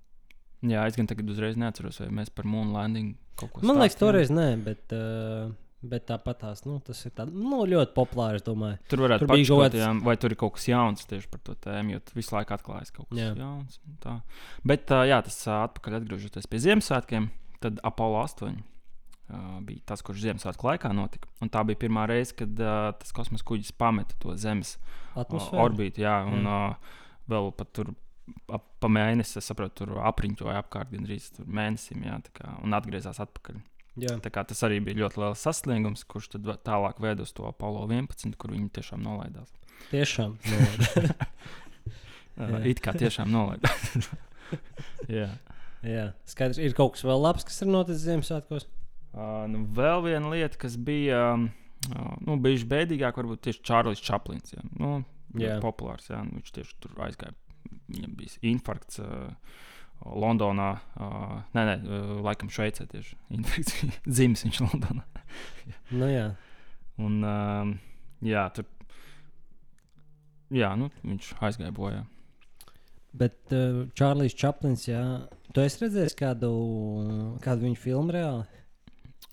[0.63, 3.97] Jā, es gan tagad uzreiz neatceros, vai mēs par Moon Landing kaut ko Man liekas,
[3.97, 5.49] toreiz nē, bet, uh,
[5.83, 8.45] bet tāpat tās, nu, tas ir tā, nu, ļoti populārs.
[8.45, 8.59] Tur
[9.07, 11.95] varētu būt kaut kāds- kāds, vai tur ir kaut kas jauns tieši par to tēmu,
[11.97, 13.31] jo visu laiku atklājas kaut kas Jā.
[13.39, 13.79] jauns.
[13.89, 14.19] un tā.
[14.63, 17.31] Bet, ā, jā, tas ā, atpakaļ atgriežoties pie Ziemassvētkiem,
[17.65, 18.61] tad Apollo 8
[19.31, 21.29] ā, bija tas, kurš Ziemassvētku laikā notika.
[21.41, 24.77] Un tā bija pirmā reize, kad ā, tas kosmosa kuģis pameta to Zemes
[25.17, 25.65] ā, Atmosfēra.
[25.65, 26.05] orbītu.
[26.05, 26.77] Jā, un ā,
[27.31, 27.95] vēl pat tur.
[28.53, 33.19] Ap- Pa mēnesi, es saprotu, tur apriņķoja apkārt gandrīz tur mēnesim, jā, kā, un atgriezās
[33.21, 33.59] atpakaļ.
[34.01, 37.45] Jā, Tā kā tas arī bija ļoti liels sasniegums, kurš tad tālāk veda uz to
[37.45, 39.53] Apollo 11, kur viņi tiešām nolaidās.
[39.91, 40.39] tiešām.
[42.41, 44.07] Nu, Uh, it kā tiešām nolaidās.
[45.13, 45.27] Jā.
[45.85, 46.57] jā, skaidrs.
[46.63, 48.65] Ir kaut kas vēl labs, kas ir noticis Ziemassvētkos.
[49.13, 51.49] Uh, nu, vēl viena lieta, kas bija um,
[51.91, 54.55] uh, nu, bijusi bēdīgāka, varbūt tieši Čārlis Čaplins.
[54.57, 54.65] Jā.
[54.79, 55.03] Nu,
[55.37, 55.59] jā.
[55.61, 56.23] Populārs, jā.
[56.25, 57.37] Nu, viņš tieši tur aizgāja.
[57.91, 59.01] Viņam bija infarkts.
[59.03, 59.31] Uh,
[60.01, 63.93] Londonā, uh, nē, nē, uh, laikam Šveicē tieši infekcija.
[64.09, 65.05] Zims viņš Londonā.
[65.91, 66.31] Nu, jā.
[66.99, 67.75] Un, um,
[68.27, 68.67] jā, tur.
[70.55, 72.01] Jā, nu, viņš aizgāja bojā.
[73.21, 75.03] Bet uh, Čārlis Čaplins, jā,
[75.55, 76.51] tu esi redzējis kādu,
[77.45, 78.60] kādu viņa filmu reāli?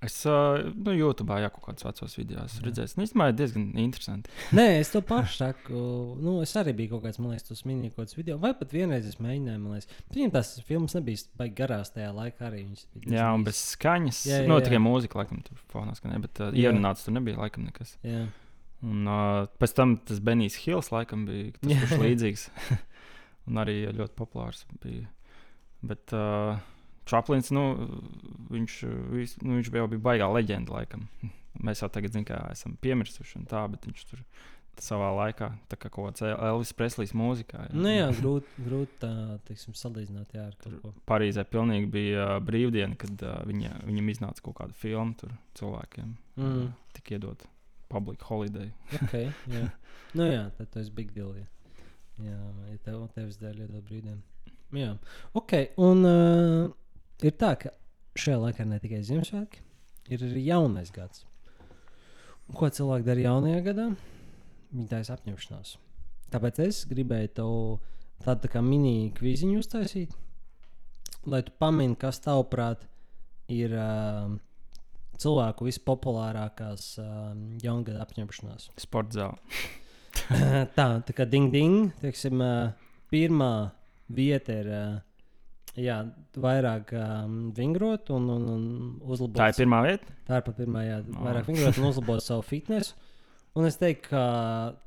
[0.06, 2.92] Es nu, YouTube jau kaut kādus vecos video esmu redzējis.
[3.00, 4.30] Nu, īstenībā, ir diezgan interesanti.
[4.58, 5.80] Nē, es to pašu saku.
[6.22, 8.38] Nu, es arī biju kaut kāds, man liekas, tas kāds video.
[8.44, 9.90] Vai pat vienreiz es mēģināju, man liekas.
[10.14, 12.62] Viņam tās filmas nebija garās tajā laikā arī.
[12.68, 14.22] viņas bija Jā, un bez skaņas.
[14.30, 14.68] Jā, Jā, jā, nu, jā.
[14.70, 17.98] tikai mūzika, laikam, tur fonā skanēja, bet uh, ierunāts tur nebija, laikam, nekas.
[18.06, 18.28] Jā.
[18.86, 22.50] Un uh, pēc tam tas Benijs Hills, laikam, bija tas, kurš līdzīgs.
[23.50, 25.10] un arī ļoti populārs bija.
[25.88, 26.62] Bet uh,
[27.08, 27.64] Čaplins, nu,
[28.54, 28.78] viņš,
[29.42, 31.08] nu, viņš bija, jau bija baigā leģenda, laikam.
[31.64, 34.22] Mēs jau tagad, zinām, kā esam piemirsuši un tā, bet viņš tur
[34.84, 37.64] savā laikā, tā kā kaut kāds Elvis Preslīs mūzikā.
[37.66, 37.74] jā.
[37.74, 38.08] Nu, jā,
[38.62, 39.12] grūti, tā,
[39.48, 40.94] teiksim, salīdzināt jā, ar kaut ko.
[41.10, 46.16] Parīzē pilnīgi bija uh, brīvdiena, kad uh, viņa, viņam iznāca kaut kāda filma tur cilvēkiem.
[46.38, 46.58] Mm.
[46.68, 47.48] Uh, Tik iedot
[47.90, 48.72] public holiday.
[49.02, 49.68] Okay, jā.
[50.18, 51.34] nu, jā, tad tas ir big deal.
[51.40, 51.48] Jā,
[52.30, 52.40] jā
[52.72, 54.20] ja tev, tevis dēļ ir brīdiem.
[54.76, 54.94] Jā,
[55.38, 55.54] ok.
[55.80, 56.68] Un uh,
[57.26, 57.72] ir tā, ka
[58.18, 59.64] šajā laikā ne tikai Ziemassvētki,
[60.14, 61.26] ir arī jaunais gads.
[62.54, 63.88] ko cilvēki dara jaunajā gadā?
[64.72, 65.78] Viņi taisa apņemšanās.
[66.32, 67.54] Tāpēc es gribēju tev
[68.26, 70.14] tādu tā kā mini kviziņu uztaisīt,
[71.26, 72.86] lai tu pamini, kas tavuprāt
[73.52, 74.30] ir uh,
[75.18, 78.70] cilvēku vispopulārākās uh, jaungada apņemšanās.
[78.78, 79.66] Sporta zāle.
[80.78, 82.72] tā, tā kā ding ding, teiksim, uh,
[83.12, 83.72] pirmā
[84.14, 84.72] vieta ir.
[84.72, 85.04] Uh,
[85.78, 85.98] Jā,
[86.42, 88.64] vairāk um, vingrot un, un, un
[89.06, 89.38] uzlabot.
[89.38, 90.16] Tā ir pirmā vieta.
[90.26, 91.20] Tā ir pat pirmā, jā, Oh.
[91.28, 92.96] vairāk vingrot un uzlabot savu fitnesu.
[93.58, 94.24] Un es teiktu, ka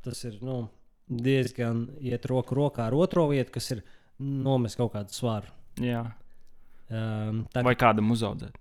[0.03, 0.65] tas ir nu,
[1.11, 3.85] diezgan iet roku rokā ar otro vietu, kas ir
[4.19, 5.51] nomest kaut kādu svaru.
[5.83, 6.03] Jā.
[6.91, 8.59] Um, tā, Vai kādam uzaudzēt?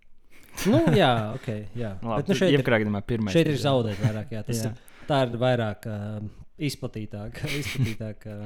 [0.70, 1.50] nu, jā, ok.
[1.78, 1.96] Jā.
[2.04, 2.64] Labi, Bet, nu, šeit, ir,
[3.10, 3.34] pirmais.
[3.34, 4.34] šeit ir zaudēt vairāk.
[4.38, 4.74] Jā, tas Jā.
[5.10, 6.30] tā ir vairāk uh,
[6.62, 8.38] izplatītāka, izplatītāka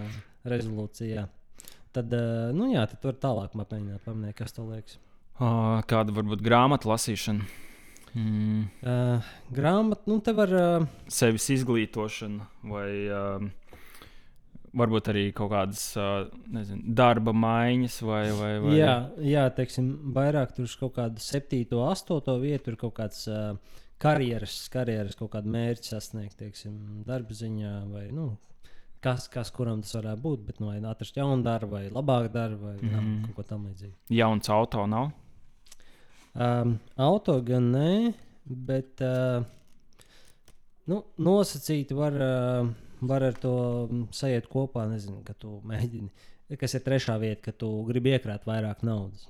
[0.48, 1.16] rezolūcija.
[1.20, 1.28] Jā.
[1.94, 4.98] Tad, uh, nu, jā, tad var tālāk pamēģināt, pamanīt, kas tev liekas.
[5.38, 7.46] Uh, kāda varbūt grāmatu lasīšana?
[8.14, 10.52] Mm, Uh, Grāmatā, nu, te var.
[10.54, 13.48] Uh, sevis izglītošana vai um,
[14.78, 20.54] varbūt arī kaut kādas uh, nezinu, darba maiņas vai, vai, vai Jā, jā, teiksim, vairāk
[20.54, 23.56] tur uz kaut kādu septīto, astoto vietu ir kaut kāds uh,
[24.04, 26.76] karjeras, karjeras kaut kāda mērķa sasniegt, teiksim,
[27.08, 28.34] darba ziņā vai nu,
[29.04, 30.46] kas, kas kuram tas varētu būt.
[30.48, 32.94] Bet, nu, vai atrast jaunu darbu, vai labāku darbu, vai mm.
[32.94, 33.18] Mhm.
[33.26, 33.96] kaut ko tamlīdzīgu.
[34.20, 35.12] jauns auto nav.
[36.34, 38.14] Um, auto gan nē,
[38.46, 39.44] bet uh,
[40.90, 42.72] nu, nosacīti var, uh,
[43.06, 43.54] var ar to
[43.86, 44.88] mm, sajiet kopā.
[44.90, 46.10] Nezinu, ka tu mēģini,
[46.58, 49.30] kas ir trešā vieta, ka tu gribi iekrāt vairāk naudas.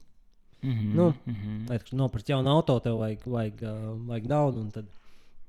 [0.64, 1.70] Mm -hmm, Nu, mm -hmm.
[1.70, 4.60] Lai tu nopirktu jaunu auto, tev vajag, vajag, uh, vajag naudu.
[4.62, 4.86] un Tad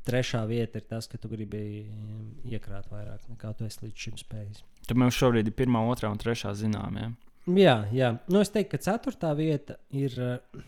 [0.07, 4.19] trešā vieta ir tas, ka tu gribi um, iekrāt vairāk nekā tu esi līdz šim
[4.21, 4.65] spējis.
[4.89, 7.01] Tad mums šobrīd ir pirmā, otrā un trešā zinām.
[7.01, 7.11] Ja?
[7.45, 8.13] Jā, jā.
[8.29, 10.17] Nu, es teiktu, ka ceturtā vieta ir.
[10.21, 10.65] uh,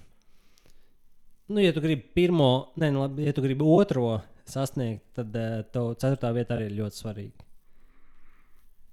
[1.46, 4.16] Nu, ja tu gribi pirmo, ne, nu, labi, ja tu gribi otro
[4.50, 7.44] sasniegt, tad uh, tev ceturtā vieta arī ir ļoti svarīga.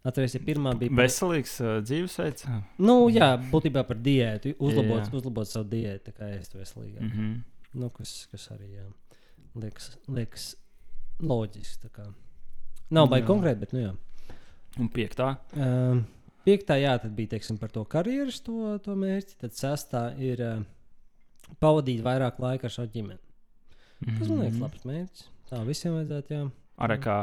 [0.04, 0.92] Atcerieties, ja pirmā bija.
[1.00, 2.46] Veselīgs uh, dzīvesveids.
[2.84, 4.54] Nu, jā, būtībā par diētu.
[4.60, 5.14] Uzlabot, Jā.
[5.16, 7.02] uzlabot savu diētu, kā ēst veselīgāk.
[7.08, 7.38] Mm -hmm.
[7.80, 8.84] Nu, kas, kas arī jā,
[9.56, 10.48] liekas, liekas
[11.24, 11.90] loģiski.
[12.94, 13.94] Nav baigi konkrēti, bet nu, jā.
[14.82, 15.28] Un piektā.
[15.58, 16.04] Um,
[16.46, 19.38] piektā, jā, tad bija teiksim, par to karjeras to, to mērķi.
[19.44, 20.64] Tad sestā ir uh,
[21.62, 23.20] pavadīt vairāk laika ar savu ģimeni.
[24.04, 24.42] Tas man Mhm.
[24.42, 25.28] liekas, labs mērķis.
[25.50, 26.34] Tā visiem vajadzētu.
[26.34, 26.44] Jā,
[26.84, 27.16] Arī kā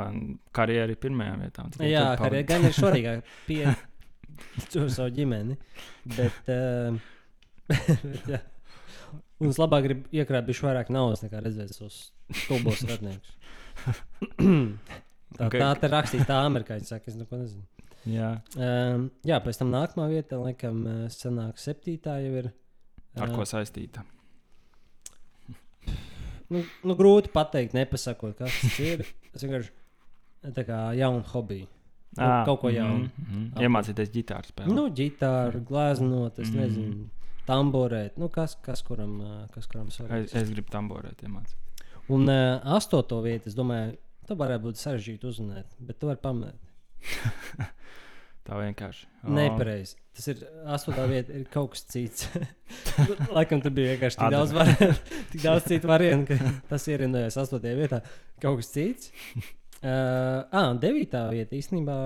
[0.55, 1.65] karjeras pirmajā vietā.
[1.91, 3.65] jā karjeras gan ir svarīgāk pie
[4.95, 5.57] savu ģimeni.
[6.17, 6.97] Bet, uh,
[7.69, 8.41] bet, jā.
[9.41, 13.37] Un es labāk gribu iekrāt bišķi vairāk naudas nekā redzēt tos stulbos radniekus.
[14.37, 15.55] tā, Ok.
[15.57, 17.65] tā te rakstīja tā amerikāņi saka, es neko nezinu.
[18.11, 18.31] Jā.
[18.57, 22.51] Um, jā, pēc tam nākamā vieta, laikam, eh, sanāk septītā jau ir.
[23.17, 24.05] Ar eh, ko saistīta?
[26.51, 29.05] Nu, nu, grūti pateikt, nepasakot, kas tas ir.
[29.31, 31.69] Es vienkārši tā kā jaunu hobiju.
[32.19, 33.07] Nu, Ā, kaut ko jaunu.
[33.07, 33.61] mhm, mhm.
[33.63, 34.75] Iemācīties ģitāru spēlēt.
[34.75, 36.59] Nu, ģitāra, glāznot, es Mhm.
[36.59, 37.09] nezinu,
[37.49, 38.19] tamborēt.
[38.21, 39.19] Nu, kas, kas kuram,
[39.55, 40.37] kas kuram es, svarīgs.
[40.37, 41.59] es gribu tamborēt, iemācīties.
[42.11, 43.95] Un uh, astoto vietu, es domāju,
[44.27, 47.69] tā varētu būt sarežģīti uzzināt, bet tu vari pamanīt.
[48.51, 49.07] Tā vienkārši.
[49.23, 49.99] O, Nepareizi.
[50.17, 50.41] Tas ir
[50.75, 52.27] astotā vieta, ir kaut kas cits.
[53.37, 54.73] Laikam tur bija vienkārši tik daudz, var,
[55.31, 58.01] tik daudz citu variantu, ka tas ierindojās astotajā vietā.
[58.43, 59.13] Kaut kas cits.
[59.81, 61.97] Uh, ah, devītā vieta īstenībā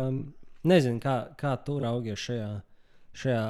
[0.68, 2.50] nezinu, kā, kā tu raugies šajā,
[3.24, 3.46] šajā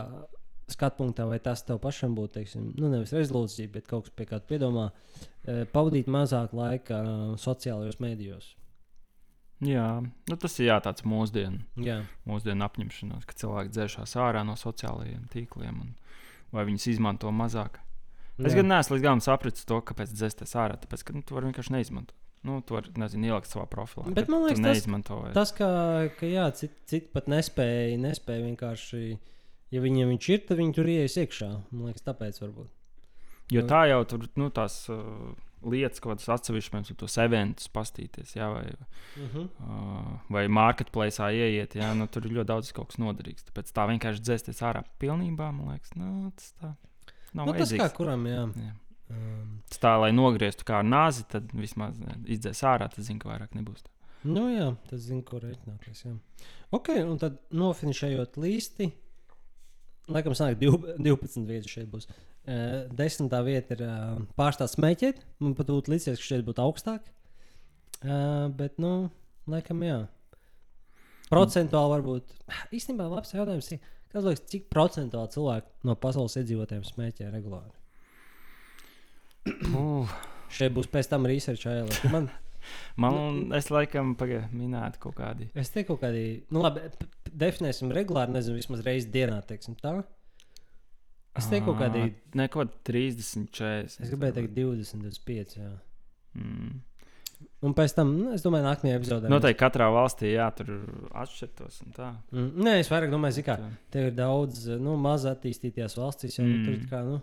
[0.70, 4.27] skatu punktā, vai tas tev pašam būtu, teiksim, nu, nevis rezolūcija, bet kaut kas pie
[4.31, 8.55] kā tu piedomā, uh, pavadīt mazāk laika uh, sociālajos mēdījos.
[9.64, 14.57] Jā, nu, tas ir jā, tāds mūsdienu, Jā, mūsdienu apņemšanās, ka cilvēki dzēšās ārā no
[14.61, 15.92] sociālajiem tīkliem un
[16.53, 17.79] vai viņus izmanto mazāk.
[18.42, 18.59] Es Jā.
[18.61, 20.74] gan neesmu līdz galam sapratis to, kāpēc dzēsties ārā.
[20.83, 22.16] Tāpēc, ka nu, tu vari vienkārši neizmantot.
[22.44, 24.11] Nu, tu vari, nezinu, ielikt savā profilā.
[24.12, 25.20] Bet man liekas, tas- neizmanto.
[25.22, 25.68] vai- Tas, ka,
[26.18, 29.18] ka jā, citi cit pat nespēja, nespēja vienkārši.
[29.74, 31.48] Ja viņiem viņš ir, tad viņi tur ienāks iekšā.
[31.72, 32.70] Man liekas, tāpēc varbūt.
[33.52, 35.34] Jo tā jau tur nu, tās uh,
[35.68, 38.64] lietas, ko tas atsevišķi mēs tos eventus pastīties, jā, vai,
[39.14, 39.48] Uh -huh.
[39.60, 43.44] uh, vai marketplace ieiet, jā, nu, tur ir ļoti daudz kaut kas noderīgs.
[43.50, 46.74] Tāpēc tā vienkārši dzēsties ārā pilnībā, man liekas, nu, tas tā
[47.34, 47.96] nav Nu, tas kā vajadzīgs.
[47.96, 48.48] kuram, jā.
[48.56, 48.72] Jā.
[49.10, 51.94] Um, Tas tā, lai nogrieztu kā nāzi, tad vismaz
[52.26, 53.82] izdzēs ārā, tad zinu, ka vairāk nebūs.
[53.82, 53.90] Tā.
[54.24, 56.04] nu jā, tas zina, ko rēķināties.
[56.04, 56.14] Jā.
[56.72, 58.92] Ok, un tad nofinišējot līsti.
[60.12, 62.08] Laikam, sanāk, div- 12 vietas šeit būs.
[62.44, 65.22] Uh, desmitā vieta ir uh, pārstāt smēķēt.
[65.40, 67.06] Man pat būtu līdzies, ka šeit būtu augstāk.
[68.04, 69.08] Uh, bet, nu,
[69.48, 70.02] laikam, jā.
[71.30, 72.34] Procentuāli varbūt.
[72.76, 73.80] Īstenībā labs jautājums ir,
[74.12, 77.72] kas liekas, cik procentuāli cilvēki no pasaules iedzīvotājiem smēķē regulāri?
[79.72, 80.08] Uh,
[80.54, 81.96] Šeit būs pēc tam research ailē.
[82.12, 82.28] Man,
[82.96, 85.50] Man, es laikam pagaidu minētu kaut kādi.
[85.58, 86.22] Es teiktu, kaut kādi,
[86.54, 86.86] nu, labi,
[87.37, 89.99] definēsim regulāri, nezinu, vismaz reizi dienā, teiksim tā.
[91.35, 94.03] Es teiktu, kaut kādi, Ā, Neko 30, 40.
[94.07, 95.57] es gribēju teikt 20, 25.
[95.59, 95.70] Jā.
[96.38, 96.77] Mm.
[97.64, 99.27] Un pēc tam, nu, es domāju, nākamajā epizodē.
[99.27, 100.68] mēs- Noteikti katrā valstī jā, tur
[101.11, 101.81] atšķirtos.
[101.87, 102.14] un tā.
[102.31, 103.70] Mm, nē, es vairāk domāju, Tā.
[103.90, 106.55] tev ir daudz, nu, maz attīstītajās valstīs, jau mm.
[106.55, 106.64] Mm.
[106.64, 107.23] tur ir kā, nu,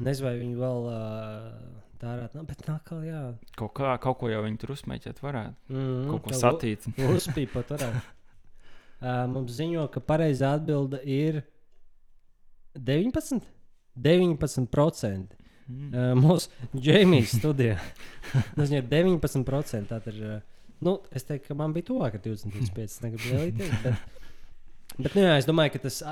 [0.00, 1.52] nezinu, vai viņi vēl uh,
[2.00, 3.22] tērēt, nu, bet nākal, jā.
[3.54, 5.54] Kaut, kā, kaut ko jau viņi tur uzmēķēt varētu.
[5.70, 6.88] Mm, Kaut ko satīt.
[7.16, 8.02] Uzpīpot varētu.
[8.96, 11.42] Uh, mums ziņo, ka pareizā atbilde ir
[12.76, 13.42] 19?
[13.96, 15.36] 19%.
[15.66, 15.90] Mm.
[15.90, 17.76] Uh, mūsu Džeimijas studijā.
[18.56, 19.90] Tas ir 19%.
[19.90, 20.22] Tā ir,
[20.84, 22.84] nu, es teiktu, ka man bija tuvāk ar 25.
[22.86, 23.74] Es negribu lielīties.
[23.84, 26.02] Bet, bet nu, jā, es domāju, ka tas.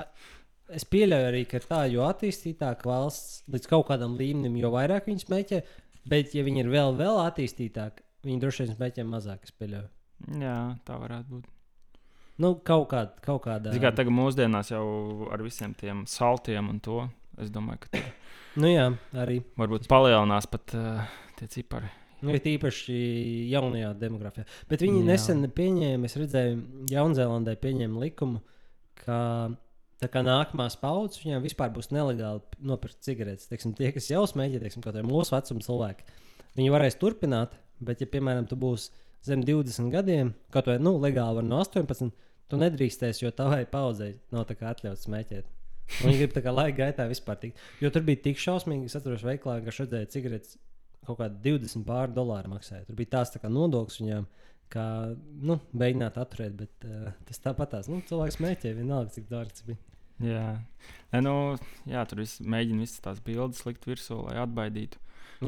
[0.74, 5.26] Es pieļauju arī, ka tā, jo attīstītāka valsts līdz kaut kādam līmenim, jo vairāk viņi
[5.26, 5.64] smēķē.
[6.08, 9.44] Bet, ja viņi ir vēl, vēl attīstītāki, viņi droši vien smēķē mazāk.
[10.40, 11.53] Jā, tā varētu būt.
[12.42, 14.84] Nu, kaut, kād, kaut kādā Ziniet, kā tagad mūsdienās jau
[15.30, 17.04] ar visiem tiem saltiem un to.
[17.38, 18.08] Es domāju, ka tur
[18.62, 18.86] Nu, jā,
[19.18, 19.40] arī.
[19.58, 21.02] varbūt palielinās pat uh,
[21.38, 21.88] tie cipari.
[22.24, 22.94] Nu, ir īpaši
[23.50, 24.46] jaunajā demogrāfijā.
[24.70, 25.06] Bet viņi Jā.
[25.10, 26.60] Nesen pieņēma, es redzēju,
[26.92, 28.40] Jaunzēlandē pieņēma likumu,
[29.02, 29.18] ka
[30.00, 33.50] tā kā nākamās paudzes viņiem vispār būs nelegāli nopirkt cigaretes.
[33.50, 36.06] Teiksim, tie, kas jau smēķē, teiksim, kaut kādi mūsu vecuma cilvēki,
[36.56, 41.40] viņi varēs turpināt, bet, ja, piemēram, tu būsi zem 20 gadiem, kaut vai nu, legāli
[41.40, 42.12] var no 18,
[42.50, 45.50] tu nedrīkstēsi, jo tavai paudzei nav tā kā atļauts smēķēt.
[46.00, 47.60] Viņi grib tā kā laika gaitā vispār tikt.
[47.82, 50.56] Jo tur bija tik šausmīgi, es atceros, veiklā, ka redzēju cigaretes
[51.04, 52.86] kaut kādi 20 pāri dolāri maksāja.
[52.88, 54.24] Tur bija tās tā kā nodoklis viņiem,
[54.72, 54.86] kā
[55.44, 59.80] nu, mēģināt atturēt, bet uh, tas tāpat tās nu, cilvēks mēķē vienalga, cik dārgs bija.
[60.24, 60.46] Jā,
[61.12, 61.34] Nē, nu,
[61.90, 64.98] jā tur viss, mēģina visas tās bildes likt virsū, lai atbaidītu.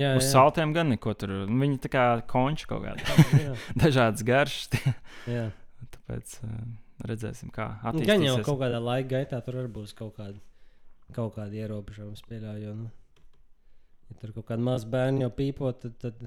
[0.01, 1.33] Jā, Uz saltiem gan neko tur.
[1.49, 3.17] nu, Viņi tā kā konči kaut kādā.
[3.47, 4.69] jā, Dažādas garšas.
[5.31, 5.47] jā.
[5.97, 6.53] Tāpēc uh,
[7.09, 8.47] redzēsim, kā Nu, Gan jau attīstīsies.
[8.49, 10.39] kaut kādā laika gaitā tur arī būs kaut kāda,
[11.17, 12.57] kaut kāda ierobežojuma spēlē.
[12.65, 12.91] Jo, nu,
[14.11, 16.21] ja tur kaut kāda maza bērna jau pīpo, tad, tad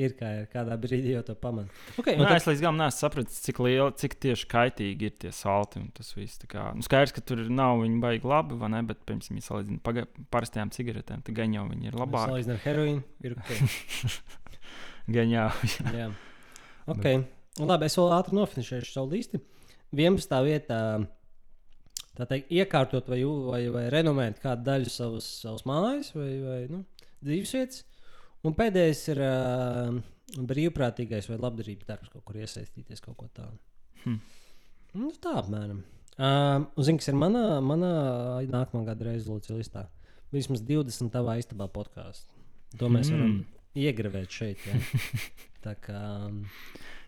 [0.00, 0.46] ir kā ir.
[0.52, 1.72] Kādā brīdī jau to pamanā.
[1.96, 5.14] Okay, Nē, un tad, es līdz galam neesmu sapratis, cik liela, cik tieši kaitīgi ir
[5.24, 5.80] tie salti.
[5.82, 8.82] un Tas viss tā kā, nu, skaidrs, ka tur nav viņi baigi labi, vai ne?
[8.88, 12.32] Bet, piemēram, ja salīdzinām paga- parastajām cigaretēm, tad gan jau viņi ir labāki.
[12.34, 13.04] Salīdzinām ar heroīnu.
[13.26, 13.52] Ir ok.
[15.16, 15.50] Gan jau.
[15.94, 16.08] Jā.
[16.90, 17.20] Okay.
[17.62, 19.38] Un Labi, es vēl ātri nofinišēšu savu līsti.
[19.94, 20.32] 11.
[20.44, 20.80] vietā
[22.16, 26.82] tā teikt, iekārtot vai, vai, vai renomēt kādu daļu savas, savas mājas vai, vai nu,
[27.24, 27.84] dzīvesvietas.
[28.46, 29.96] Un pēdējais ir uh,
[30.46, 33.58] brīvprātīgais vai labdarības darbs, kaut kur iesaistīties kaut ko tādu.
[34.04, 34.18] Hm.
[34.96, 35.82] Nu, tā apmēram.
[36.16, 37.90] Un zini, kas ir manā, manā
[38.48, 39.82] nākamā gada rezolūcija listā?
[40.32, 42.32] Vismaz 20 tavā istabā podkāstā.
[42.80, 43.44] To mēs varam Mm.
[43.76, 44.62] iegravēt šeit.
[44.66, 44.78] Ja?
[45.82, 46.44] Kā, um,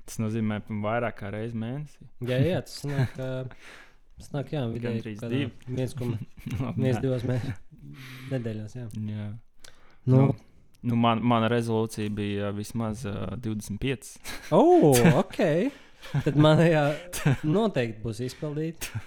[0.09, 2.07] Tas nozīmē, vairāk kā reizi mēnesī.
[2.27, 3.12] jā, jā, tas nāk,
[4.18, 5.53] tas nāk jā, vidēji Gandrīz kādā divi.
[5.77, 6.18] viens, koma-
[6.64, 7.03] Labi, viens, nē.
[7.05, 8.74] divas mēnešus nedēļās.
[8.81, 8.87] Jā.
[9.12, 9.27] Jā.
[10.09, 10.35] Nu, Nu.
[10.87, 14.12] Nu, man, mana rezolūcija bija vismaz uh, 25.
[14.55, 15.38] oh, ok.
[16.25, 16.85] Tad man jā,
[17.43, 19.01] noteikti būs izpildīta.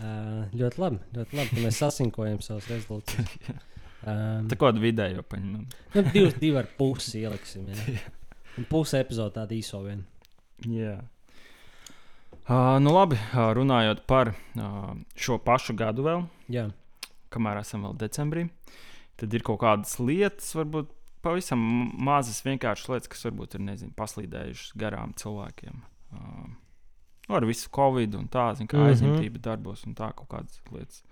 [0.00, 1.00] Uh, ļoti labi.
[1.16, 3.42] Ļoti labi mēs sasinkojam savus rezultātus.
[4.00, 5.64] Um, Tā kā vidēji jau paņemam.
[5.92, 7.66] nu, divas, divi ar pusi ieliksim.
[7.68, 7.98] Jā.
[8.56, 10.06] Un Puse epizode tāda īso vien.
[10.64, 10.94] Jā.
[12.48, 16.64] Uh, nu, labi, uh, runājot par uh, šo pašu gadu vēl, Jā,
[17.28, 18.46] kamēr esam vēl decembrī,
[19.20, 20.90] tad ir kaut kādas lietas, varbūt
[21.24, 21.60] pavisam
[22.00, 25.82] mazas, vienkāršas lietas, kas varbūt ir nezinu, paslīdējušas garām cilvēkiem.
[27.30, 28.88] Nu, ar visu covid un tā, zin, kā Mhm.
[28.90, 31.02] aizņemtība darbos un tā kaut kādas lietas.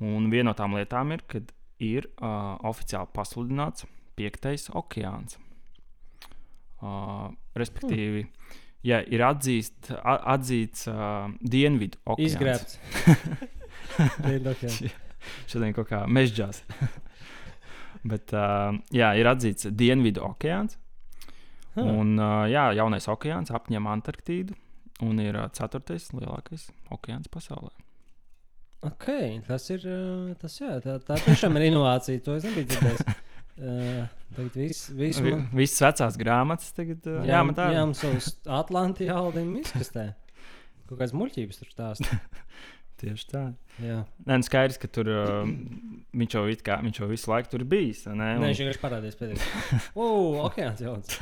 [0.00, 5.38] Un viena no tām lietām ir, kad ir uh, oficiāli pasludināts piektais okeāns.
[6.80, 8.26] Uh, respektīvi,
[8.88, 12.32] ja ir atzīst, atzīts uh, Dienvidu okeāns.
[12.32, 12.78] izgrābts.
[14.24, 14.94] Dienvidu okeāns.
[15.50, 16.62] Šodien kaut kā mežģās.
[18.08, 20.78] Bet, uh, jā, ir atzīts Dienvidu okeāns.
[21.76, 21.84] Huh.
[21.84, 24.56] Un, uh, jā, jaunais okeāns apņem Antarktīdu
[25.06, 27.70] un ir uh, ceturtais lielākais okeāns pasaulē.
[28.80, 29.84] Okay, tas ir.
[29.84, 32.22] ā, Tas, jā, tā, tā tiešām ir inovācija.
[32.24, 33.04] To es nebiju dzirdējis.
[33.60, 37.74] Uh, tagad viss vis, Vi, man, visas vecās grāmatas tagad uh, jā, jāmet ārā.
[37.74, 40.04] jā, mums savus Atlantijas jaudim izkastē.
[40.88, 42.20] Kaut kādas muļķības tur stāsta.
[43.00, 43.42] Tieši tā.
[43.80, 45.38] Jā, Nē, nu skaidrs, ka tur uh,
[46.12, 48.02] viņš, jau kā, viņš jau visu laiku tur bijis.
[48.10, 49.46] Nē, Un- viņš vienkārši parādījās pēdējais.
[49.96, 51.16] Ugh, okeāns jauns.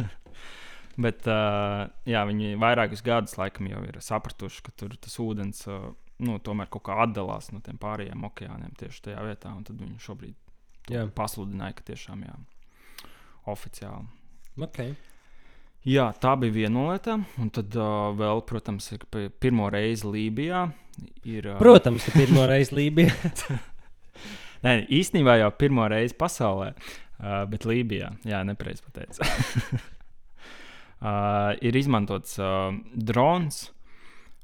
[1.05, 5.93] Bet uh, jā, viņi vairākus gadus laikam jau ir sapratuši, ka tur tas ūdens uh,
[6.27, 9.53] nu, tomēr kaut kā atdalās no tiem pārējiem okeāniem tieši tajā vietā.
[9.69, 11.05] Tad viņi šobrīd Jā.
[11.15, 12.35] pasludināja, ka tiešām jā,
[13.55, 14.09] oficiāli.
[14.67, 14.97] Okay.
[15.87, 17.15] Jā, tā bija viena lieta.
[17.39, 20.67] Un tad uh, vēl, protams, ir pi- pirmo reizi Lībijā.
[21.29, 23.15] Ir, Protams, ka pirmo reizi Lībijā.
[24.65, 29.27] Nē, īstenībā jau pirmo reizi pasaulē, uh, bet Lībijā, jā, nepareizi pateicu.
[31.03, 33.69] uh, ir izmantots uh, drons,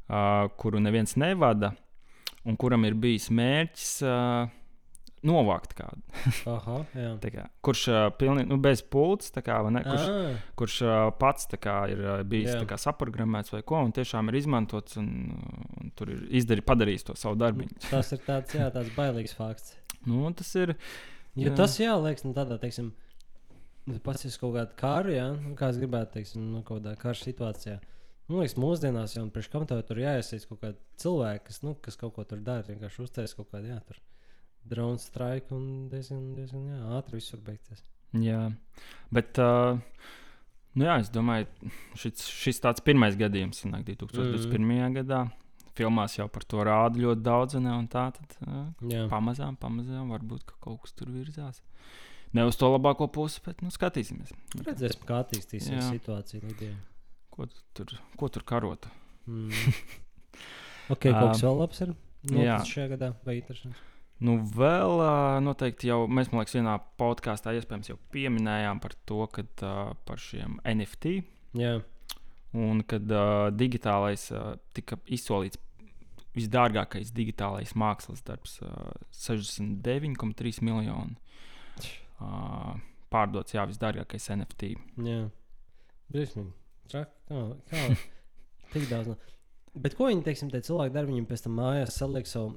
[0.07, 1.73] uh, kuru neviens nevada,
[2.45, 4.53] un kuram ir bijis mērķis uh,
[5.27, 6.03] novākt kādu.
[6.51, 6.77] Aha,
[7.35, 11.79] Kā, kurš uh, pilnīgi nu, bez pults, kā, ne, kurš, Ah, kurš uh, pats kā,
[11.93, 15.09] ir uh, bijis kā saprogrammēts vai ko, un tiešām ir izmantots un,
[15.81, 17.68] un tur ir izdarījis, padarījis to savu darbu.
[17.89, 19.75] tas ir tāds, jā, tāds bailīgs fakts.
[20.05, 20.77] Nu, tas ir.
[21.35, 21.57] Jo Jā.
[21.59, 22.93] tas, jā, liekas, nu, tādā, teiksim,
[23.89, 26.95] nu, pats ir kaut kāda kara, jā, nu, kā es gribētu, teiksim, nu, kaut kādā
[27.01, 27.81] kara situācijā.
[28.29, 31.99] Nu, liekas, mūsdienās jau, priekš kam tev tur jāiesaist kaut kādi cilvēki, kas, nu, kas
[32.01, 33.81] kaut ko tur dara, vienkārši uztais kaut kādu, jā,
[34.65, 37.85] tur drone strike un diezgan, diezgan, jā, ātri viss var beigties.
[38.25, 38.41] Jā,
[39.15, 39.39] bet.
[39.43, 39.81] Uh,
[40.79, 41.49] nu jā, es domāju,
[41.99, 44.65] šis, šis tāds pirmais gadījums, sanāk, 2021.
[44.65, 44.99] Mm.
[45.01, 45.25] gadā.
[45.75, 50.12] Filmās jau par to rāda ļoti daudz, un, un tā tad uh, Jā, pamazām, pamazām
[50.15, 51.59] varbūt ka kaut kas tur virzās.
[52.35, 54.31] Ne uz to labāko pusi, bet nu, skatīsimies.
[54.59, 55.89] redzēsim, kā attīstīsies Jā.
[55.97, 56.77] situācija Lidijā.
[57.35, 58.87] Ko tu tur, ko tur karot.
[59.27, 59.51] Mm.
[60.95, 61.99] ok, kaut kas vēl labs ir jā.
[62.35, 63.83] noticis šajā gadā vai interesants?
[64.23, 65.01] Nu, vēl
[65.43, 70.23] noteikti jau mēs, man liekas, vienā podkāstā iespējams jau pieminējām par to, ka uh, par
[70.23, 71.17] šiem NFT.
[71.59, 71.81] Jā,
[72.55, 75.59] Un kad uh, digitālais uh, tika izsolīts
[76.39, 81.17] visdārgākais digitālais mākslas darbs, uh, 69,3 miljoni.
[82.23, 82.77] Uh,
[83.11, 84.75] pārdots, jā, visdārgākais NFT.
[85.03, 85.25] jā.
[86.15, 86.53] Briesmīgi.
[86.93, 87.83] Kā, kā
[88.75, 89.11] tik daudz.
[89.11, 89.17] No...
[89.83, 91.09] Bet ko viņi, teiksim, tie cilvēki dara?
[91.11, 92.53] Viņiem pēc tam mājās saliek savu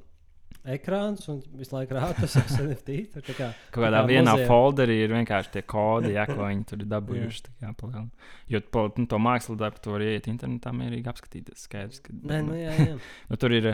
[0.68, 2.98] ekrānu un visu laiku rāda savus NFT.
[3.14, 4.50] Tur tā kā Kaut kādā kā vienā muzejā.
[4.50, 7.54] folderī ir vienkārši tie kodi, jā, ko viņi tur ir dabūjuši.
[7.64, 8.30] kā palielināt.
[8.52, 8.62] Jo
[9.00, 11.66] nu, to mākslas darbu tu vari iet internetā mierīgi apskatīties.
[11.70, 13.00] Skaidrs, ka, Nē, nu jā, jā.
[13.30, 13.74] nu, tur ir,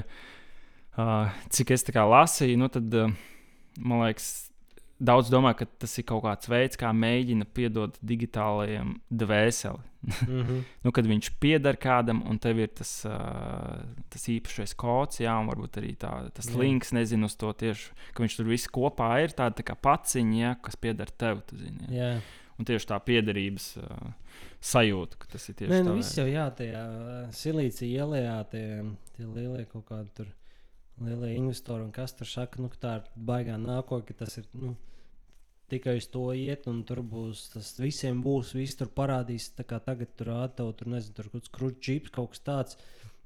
[0.98, 3.14] uh, cik es tā kā lasīju, nu, tad uh,
[3.82, 4.32] man liekas,
[5.04, 9.90] daudz domā, ka tas ir kaut kāds veids, kā mēģina piedot digitālajiem dvēseli.
[10.04, 10.62] Mm -hmm.
[10.84, 15.48] nu, kad viņš pieder kādam, un tev ir tas, uh, tas īpašais kods, jā, un
[15.48, 16.60] varbūt arī tā, tas Jā.
[16.60, 20.38] links, nezinu, uz to tieši, ka viņš tur viss kopā ir tāda tā kā paciņa,
[20.38, 21.44] jā, kas pieder tev.
[21.52, 22.14] Zini, jā.
[22.14, 22.22] jā.
[22.60, 24.14] Un tieši tā piederības uh,
[24.62, 26.84] sajūta, ka tas ir tieši Nē, nu tā viss jau jā, tajā
[27.32, 28.84] silīcija ielā, tie,
[29.16, 30.28] tie lielie kaut kādi tur
[31.02, 34.48] lielie investori un kas tur saka, nu, ka tā ir baigā nākotne, ka tas ir.
[34.54, 34.76] Nu,
[35.74, 38.52] Tikai uz to iet, un tur būs tas visiem būs.
[38.54, 42.12] Visi tur parādīs, tā kā tagad tur rāda, tev tur nezinu, tur kaut kāds krūtis,
[42.14, 42.78] kaut kas tāds.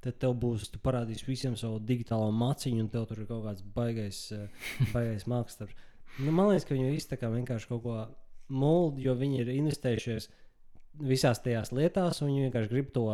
[0.05, 3.65] Tad tev būs, tu parādīsi visiem savu digitālo maciņu, un tev tur ir kaut kāds
[3.75, 4.47] baigais, eh,
[4.93, 5.85] baigais mākslinieks.
[6.21, 7.97] Nu, man liekas, ka viņi visi vienkārši kaut ko
[8.47, 10.29] muldi, jo viņi ir investējušies
[11.07, 13.05] visās tajās lietās, un viņi vienkārši grib to,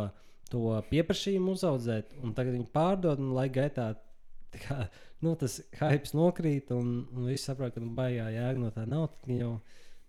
[0.52, 0.62] to
[0.92, 4.13] pieprasījumu uzaugt, un tagad viņi pārdod, un laika gaitā tā
[4.62, 4.78] kā,
[5.24, 9.10] nu, tas hype nokrīt, un, un viss saprot, ka nu, baigā jēga no tā nav.
[9.30, 9.56] Jau,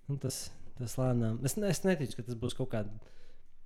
[0.10, 0.46] nu, tas,
[0.80, 1.42] tas lēnām.
[1.48, 3.14] Es, ne, es neticu, ka tas būs kaut kāda.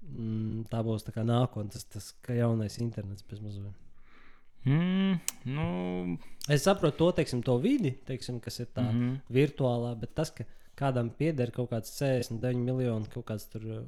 [0.09, 3.75] Mm, tā būs tā kā nākotnē, tas, tas kā jaunais internets bez mazliet.
[4.65, 5.19] Mm,
[5.55, 5.65] nu,
[6.49, 8.99] Es saprotu to, teiksim, to vidi, teiksim, kas ir tā mm.
[8.99, 9.17] -hmm.
[9.37, 10.43] virtuālā, bet tas, ka
[10.75, 13.83] kādam pieder kaut kāds 69 miljoni, kaut kāds tur uh,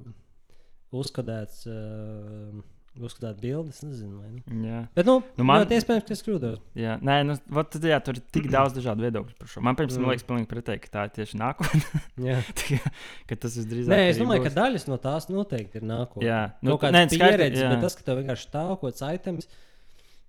[0.91, 2.61] uzskatēts, uh,
[2.99, 4.17] uzskatēt bildes, nezinu.
[4.19, 4.65] Vai, nu.
[4.67, 4.79] jā.
[4.95, 6.57] Bet, nu, Nu, nu man- ļoti iespējams, ka es kļūdos.
[6.75, 9.63] Jā, nē, nu, vat jā, tur ir tik daudz dažādu viedokļu par šo.
[9.63, 10.01] Man, pirms, Mm.
[10.03, 11.81] man liekas, pilnīgi pretēji, ka tā ir tieši nākotne.
[13.29, 14.57] Ka tas visdrīzāk Nē, es domāju, ka būs.
[14.59, 16.25] daļas no tās noteikti ir nākotnē.
[16.27, 17.69] Jā, Nu, kaut kāda pieredze, jā.
[17.73, 19.47] bet tas, ka tev vienkārši stāv kaut kāds items,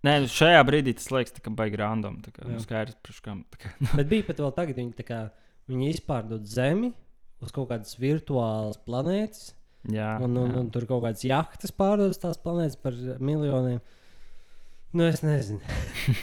[0.02, 2.16] Nē, nu, šajā brīdī tas liekas, kā baigi random.
[2.24, 3.44] Tā kā, nu, skaidrs, kam.
[3.54, 5.18] tā kā- bet bija pat vēl tagad, viņi, kā,
[5.70, 6.88] viņi izpārdod Zemi
[7.42, 9.52] uz kaut kādas virtuālas planētas.
[9.90, 10.60] Jā, Un, un, jā.
[10.60, 13.80] un tur kaut kādas jahtas pārdodas tās planētas par miljoniem.
[14.92, 15.58] Nu, es nezinu.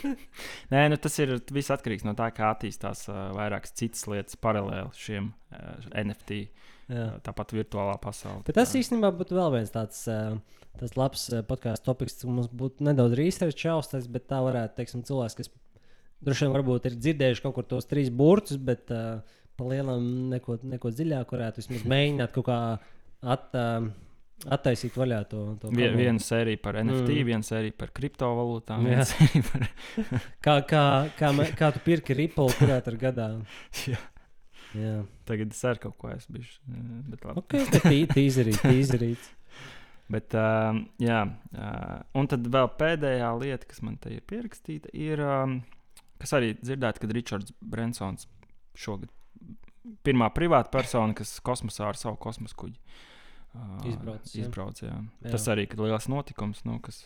[0.72, 4.94] Nē, nu, tas ir viss atkarīgs no tā, kā attīstās uh, vairākas citas lietas paralēli
[4.96, 6.38] šiem uh, NFT.
[6.90, 7.08] Jā.
[7.10, 8.44] uh, Tāpat virtuālā pasaulē.
[8.48, 10.38] Bet tas īstenībā būtu vēl viens tāds, uh,
[10.96, 15.40] labs uh, podkāstu topiks, kas mums būtu nedaudz research čaustais, bet tā varētu, teiksim, cilvēks,
[15.42, 15.52] kas
[16.24, 19.26] droši vien varbūt ir dzirdējuši kaut kur tos trīs burtus, bet uh,
[19.58, 22.60] pa lielam neko, neko dziļāk varētu vismaz mēģināt kaut kā
[23.24, 23.90] at, uh,
[24.56, 25.42] attaisīt vaļā to.
[25.62, 25.98] to Vie, kabelu.
[26.00, 27.26] viena sērija par NFT, Mm.
[27.28, 28.86] viena sērija par kriptovalūtām.
[29.52, 29.68] Par...
[30.46, 30.84] Kā, kā,
[31.20, 33.30] kā, me- kā tu pirki Ripple, kurā tur gadā?
[33.90, 33.98] Jā.
[34.78, 36.60] Jā, Tagad es arī kaut ko esmu bijis.
[36.70, 37.40] uh, Bet, labi.
[37.42, 37.56] ok,
[40.14, 41.24] bet um, jā,
[41.58, 45.60] uh, un tad vēl pēdējā lieta, kas man te ir pierakstīta, ir, um,
[46.22, 48.28] kas arī dzirdēta, kad Ričards Brensons
[48.78, 49.10] šogad
[50.06, 53.09] pirmā privāta persona, kas kosmosā ar savu kosmosa kuģi uh,
[53.90, 54.44] Izbraucis, jā.
[54.46, 54.96] izbrauc, jā.
[55.24, 55.32] Jā.
[55.34, 57.04] Tas arī ir liels notikums, nu, kas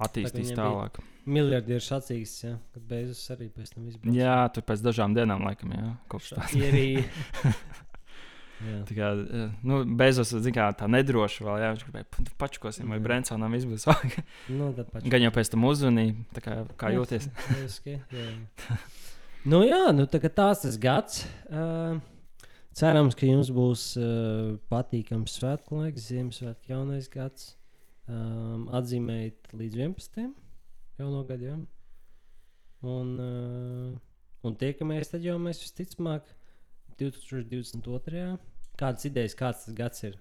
[0.00, 1.00] attīstīs bija- tālāk.
[1.30, 4.14] Miljardieru sacīks, ja, kad beidzas arī pēc tam izbrauc.
[4.16, 6.48] Jā, tur pēc dažām dienām, laikam, jā, kopš tā.
[6.56, 7.04] Ierī.
[8.60, 12.98] Tā kā, eh, nu, Bezos, kā, tā nedroši vēl, jā, viņš gribēja "Pa- pačkosim, vai.
[13.00, 13.86] Brensonam izbūs.
[14.52, 14.74] Nu.
[15.08, 17.30] Gan jau pēc tam uzzvanīja, tā kā, kā jūties.
[17.88, 18.78] jā, jā.
[19.48, 21.22] nu, jā, nu, tā kā tās tas gads.
[21.48, 21.96] Uh,
[22.76, 27.54] cerams, ka jums būs uh, patīkams svētku laiks, Ziemassvētku jaunais gads.
[28.10, 30.24] Um, atzīmējiet līdz 11.
[30.98, 31.46] jauno gadu.
[31.52, 31.58] Ja?
[32.90, 33.92] Un, uh,
[34.46, 36.26] un tiekamies tad jau mēs visticamāk
[36.98, 38.38] 2022.
[38.80, 40.16] Kādas idejas, kāds tas gads ir?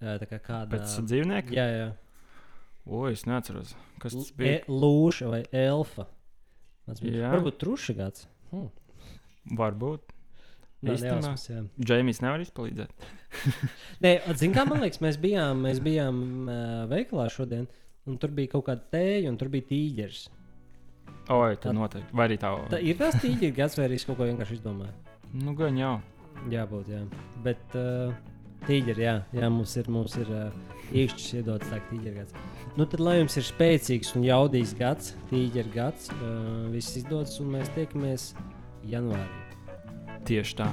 [0.00, 1.52] Uh, tā kā kāda Pēc dzīvnieka?
[1.52, 1.90] Jā, jā.
[2.88, 4.60] O, es neatceros, kas tas E, bija.
[4.72, 6.06] lūša vai elfa.
[6.88, 8.24] Tas bija varbūt truša gads.
[8.50, 8.70] Hmm.
[9.58, 10.08] Varbūt.
[10.08, 10.14] Nā, Īstenībā?
[10.16, 10.69] nejausmas, jā.
[11.84, 13.06] Džeimijs nevar izpalīdzēt.
[14.04, 17.66] Nē, zin, kā man liekas, mēs bijām, mēs bijām uh, veikalā šodien,
[18.08, 20.22] un tur bija kaut kāda tēja, un tur bija tīģeris.
[21.30, 22.16] Oi, Tā- noteikti.
[22.16, 22.54] Vai arī tā.
[22.72, 24.96] Tā ir tas tīģeris gads, vai arī es kaut ko vienkārši izdomāju?
[25.44, 25.92] Nu, gan jau.
[26.50, 27.02] Jābūt, jā.
[27.44, 28.14] Bet uh,
[28.66, 30.48] tīģeri, jā, jā, mums ir, mums ir uh,
[30.96, 32.34] īkšķis iedots tā tīģeri gads.
[32.78, 37.52] Nu, tad, lai jums ir spēcīgs un jaudīgs gads, tīģeri gads, uh, viss izdodas, un
[37.58, 38.30] mēs tiekamies
[38.90, 39.49] janvārī.
[40.28, 40.68] Tieši tā.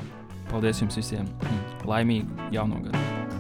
[0.52, 1.28] Paldies jums visiem.
[1.44, 3.37] un Laimīgu jauno gadu!